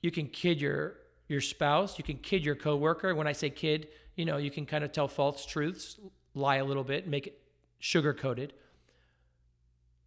you 0.00 0.10
can 0.10 0.28
kid 0.28 0.60
your 0.60 0.94
your 1.28 1.40
spouse, 1.40 1.98
you 1.98 2.04
can 2.04 2.18
kid 2.18 2.44
your 2.44 2.54
coworker. 2.54 3.14
When 3.14 3.26
I 3.26 3.32
say 3.32 3.50
kid, 3.50 3.88
you 4.14 4.24
know, 4.24 4.36
you 4.36 4.50
can 4.50 4.64
kind 4.66 4.84
of 4.84 4.92
tell 4.92 5.08
false 5.08 5.44
truths, 5.44 5.98
lie 6.34 6.56
a 6.56 6.64
little 6.64 6.84
bit, 6.84 7.08
make 7.08 7.26
it 7.26 7.40
sugar 7.78 8.14
coated. 8.14 8.52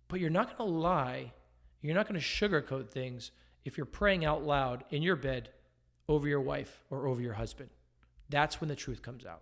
But 0.07 0.19
you're 0.19 0.29
not 0.29 0.57
going 0.57 0.69
to 0.69 0.75
lie, 0.75 1.33
you're 1.81 1.95
not 1.95 2.07
going 2.07 2.19
to 2.19 2.25
sugarcoat 2.25 2.89
things 2.89 3.31
if 3.65 3.77
you're 3.77 3.85
praying 3.85 4.25
out 4.25 4.43
loud 4.43 4.83
in 4.89 5.03
your 5.03 5.15
bed 5.15 5.49
over 6.07 6.27
your 6.27 6.41
wife 6.41 6.83
or 6.89 7.07
over 7.07 7.21
your 7.21 7.33
husband. 7.33 7.69
That's 8.29 8.59
when 8.59 8.67
the 8.67 8.75
truth 8.75 9.01
comes 9.01 9.25
out. 9.25 9.41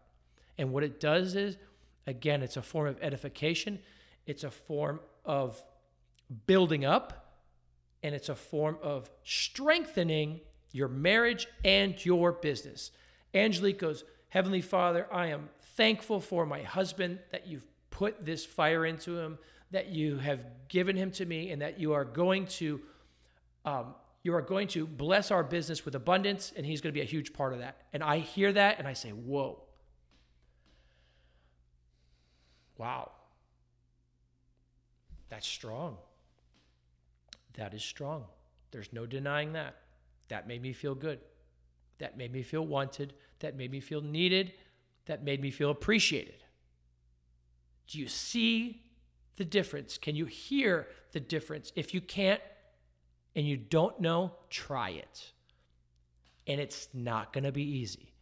And 0.58 0.74
what 0.74 0.84
it 0.84 1.00
does 1.00 1.36
is, 1.36 1.58
again, 2.06 2.42
it's 2.42 2.58
a 2.58 2.62
form 2.62 2.88
of 2.88 2.98
edification, 3.02 3.80
it's 4.28 4.44
a 4.44 4.52
form 4.52 5.00
of 5.26 5.62
building 6.46 6.86
up, 6.86 7.42
and 8.04 8.14
it's 8.14 8.30
a 8.30 8.36
form 8.36 8.78
of 8.84 9.10
strengthening 9.24 10.42
your 10.72 10.88
marriage 10.88 11.48
and 11.66 12.06
your 12.06 12.32
business. 12.34 12.92
Angelique 13.34 13.80
goes, 13.80 14.04
Heavenly 14.30 14.62
Father, 14.62 15.08
I 15.12 15.28
am 15.28 15.50
thankful 15.76 16.20
for 16.20 16.46
my 16.46 16.62
husband 16.62 17.20
that 17.32 17.48
you've 17.48 17.66
put 17.90 18.26
this 18.26 18.46
fire 18.46 18.86
into 18.86 19.18
him, 19.18 19.40
that 19.72 19.88
you 19.88 20.18
have 20.18 20.44
given 20.68 20.96
him 20.96 21.12
to 21.12 21.26
me, 21.26 21.50
and 21.52 21.62
that 21.62 21.80
you 21.80 21.94
are 21.94 22.06
going 22.06 22.46
to 22.46 22.82
um, 23.66 23.96
you 24.24 24.34
are 24.34 24.42
going 24.42 24.68
to 24.70 24.86
bless 24.86 25.32
our 25.32 25.44
business 25.44 25.86
with 25.86 25.96
abundance, 25.96 26.52
and 26.56 26.66
he's 26.66 26.82
going 26.82 26.94
to 26.94 26.98
be 26.98 27.02
a 27.02 27.10
huge 27.10 27.34
part 27.34 27.54
of 27.54 27.60
that. 27.60 27.78
And 27.94 28.04
I 28.04 28.20
hear 28.20 28.52
that, 28.54 28.80
and 28.80 28.88
I 28.88 28.94
say, 28.94 29.10
"Whoa, 29.10 29.64
wow, 32.78 33.12
that's 35.30 35.48
strong. 35.48 35.98
That 37.56 37.74
is 37.74 37.84
strong. 37.84 38.26
There's 38.72 38.94
no 38.94 39.06
denying 39.06 39.54
that. 39.54 39.76
That 40.30 40.48
made 40.48 40.62
me 40.62 40.74
feel 40.74 40.96
good. 40.96 41.20
That 42.00 42.18
made 42.18 42.32
me 42.32 42.44
feel 42.44 42.66
wanted. 42.66 43.14
That 43.40 43.56
made 43.58 43.72
me 43.72 43.80
feel 43.80 44.02
needed. 44.02 44.54
That 45.06 45.24
made 45.24 45.42
me 45.42 45.52
feel 45.52 45.70
appreciated. 45.70 46.44
Do 47.88 47.98
you 48.00 48.08
see 48.08 48.84
the 49.38 49.46
difference? 49.46 49.98
Can 49.98 50.16
you 50.16 50.26
hear 50.26 50.88
the 51.14 51.20
difference? 51.20 51.72
If 51.76 51.94
you 51.94 52.02
can't 52.02 52.42
and 53.36 53.48
you 53.48 53.58
don't 53.58 54.00
know, 54.00 54.34
try 54.50 54.90
it. 54.90 55.32
And 56.46 56.60
it's 56.60 56.90
not 56.94 57.34
going 57.34 57.44
to 57.44 57.52
be 57.52 57.64
easy. 57.64 58.14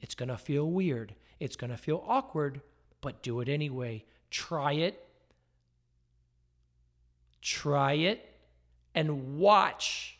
It's 0.00 0.14
going 0.14 0.28
to 0.28 0.38
feel 0.38 0.70
weird. 0.70 1.14
It's 1.38 1.56
going 1.56 1.70
to 1.70 1.76
feel 1.76 2.02
awkward, 2.06 2.60
but 3.00 3.22
do 3.22 3.40
it 3.40 3.48
anyway. 3.48 4.04
Try 4.30 4.72
it. 4.72 5.06
Try 7.42 7.94
it 7.94 8.24
and 8.94 9.38
watch. 9.38 10.18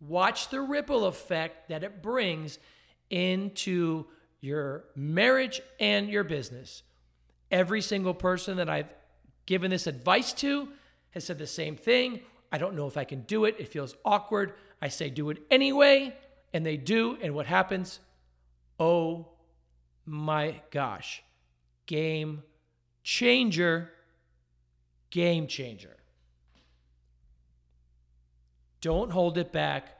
Watch 0.00 0.48
the 0.48 0.60
ripple 0.60 1.06
effect 1.06 1.68
that 1.68 1.84
it 1.84 2.02
brings 2.02 2.58
into 3.10 4.06
your 4.40 4.84
marriage 4.94 5.60
and 5.78 6.08
your 6.08 6.24
business. 6.24 6.82
Every 7.50 7.82
single 7.82 8.14
person 8.14 8.56
that 8.56 8.70
I've 8.70 8.92
given 9.46 9.70
this 9.70 9.86
advice 9.86 10.32
to 10.34 10.68
has 11.10 11.24
said 11.24 11.38
the 11.38 11.46
same 11.46 11.76
thing. 11.76 12.20
I 12.52 12.58
don't 12.58 12.76
know 12.76 12.86
if 12.86 12.96
I 12.96 13.04
can 13.04 13.22
do 13.22 13.44
it. 13.44 13.56
It 13.58 13.68
feels 13.68 13.94
awkward. 14.04 14.54
I 14.80 14.88
say, 14.88 15.10
do 15.10 15.30
it 15.30 15.38
anyway. 15.50 16.16
And 16.52 16.64
they 16.64 16.76
do. 16.76 17.18
And 17.20 17.34
what 17.34 17.46
happens? 17.46 18.00
Oh 18.78 19.28
my 20.06 20.60
gosh. 20.70 21.22
Game 21.86 22.42
changer. 23.02 23.90
Game 25.10 25.46
changer. 25.46 25.96
Don't 28.80 29.10
hold 29.12 29.38
it 29.38 29.52
back. 29.52 29.98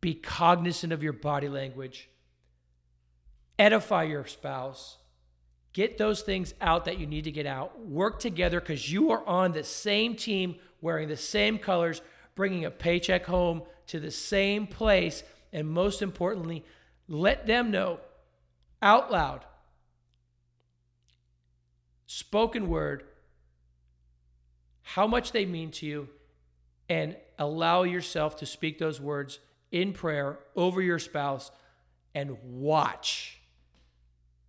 Be 0.00 0.14
cognizant 0.14 0.92
of 0.92 1.02
your 1.02 1.12
body 1.12 1.48
language. 1.48 2.08
Edify 3.58 4.04
your 4.04 4.26
spouse. 4.26 4.98
Get 5.72 5.98
those 5.98 6.22
things 6.22 6.54
out 6.60 6.84
that 6.84 6.98
you 6.98 7.06
need 7.06 7.24
to 7.24 7.32
get 7.32 7.46
out. 7.46 7.80
Work 7.80 8.20
together 8.20 8.60
because 8.60 8.92
you 8.92 9.10
are 9.10 9.26
on 9.26 9.52
the 9.52 9.64
same 9.64 10.14
team, 10.14 10.56
wearing 10.80 11.08
the 11.08 11.16
same 11.16 11.58
colors, 11.58 12.00
bringing 12.34 12.64
a 12.64 12.70
paycheck 12.70 13.26
home 13.26 13.62
to 13.88 13.98
the 13.98 14.10
same 14.10 14.66
place. 14.66 15.24
And 15.52 15.68
most 15.68 16.02
importantly, 16.02 16.64
let 17.08 17.46
them 17.46 17.70
know 17.70 18.00
out 18.80 19.10
loud, 19.10 19.44
spoken 22.06 22.68
word, 22.68 23.04
how 24.82 25.06
much 25.06 25.32
they 25.32 25.46
mean 25.46 25.70
to 25.72 25.86
you 25.86 26.08
and 26.88 27.16
allow 27.38 27.82
yourself 27.82 28.36
to 28.36 28.46
speak 28.46 28.78
those 28.78 29.00
words 29.00 29.38
in 29.72 29.92
prayer 29.92 30.38
over 30.54 30.80
your 30.80 30.98
spouse 30.98 31.50
and 32.14 32.36
watch. 32.42 33.40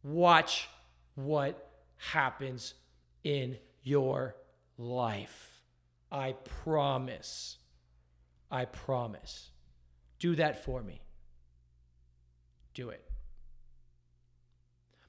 Watch 0.03 0.69
what 1.15 1.71
happens 1.97 2.75
in 3.23 3.57
your 3.81 4.35
life. 4.77 5.61
I 6.11 6.33
promise. 6.63 7.57
I 8.51 8.65
promise. 8.65 9.49
Do 10.19 10.35
that 10.35 10.63
for 10.63 10.83
me. 10.83 11.01
Do 12.73 12.89
it. 12.89 13.01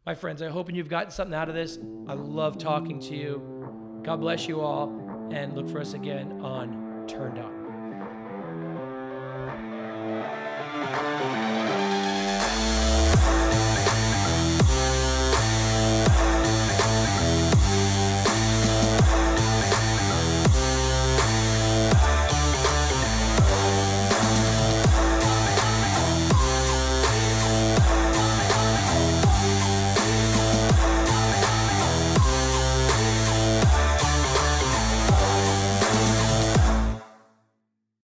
My 0.06 0.14
friends, 0.14 0.40
I 0.40 0.48
hope 0.48 0.72
you've 0.72 0.88
gotten 0.88 1.10
something 1.10 1.34
out 1.34 1.48
of 1.48 1.54
this. 1.54 1.78
I 2.06 2.14
love 2.14 2.58
talking 2.58 3.00
to 3.00 3.16
you. 3.16 4.00
God 4.04 4.20
bless 4.20 4.46
you 4.46 4.60
all, 4.60 4.88
and 5.32 5.54
look 5.54 5.68
for 5.68 5.80
us 5.80 5.94
again 5.94 6.40
on 6.40 6.85
Turned 7.06 7.38
On. 7.38 7.55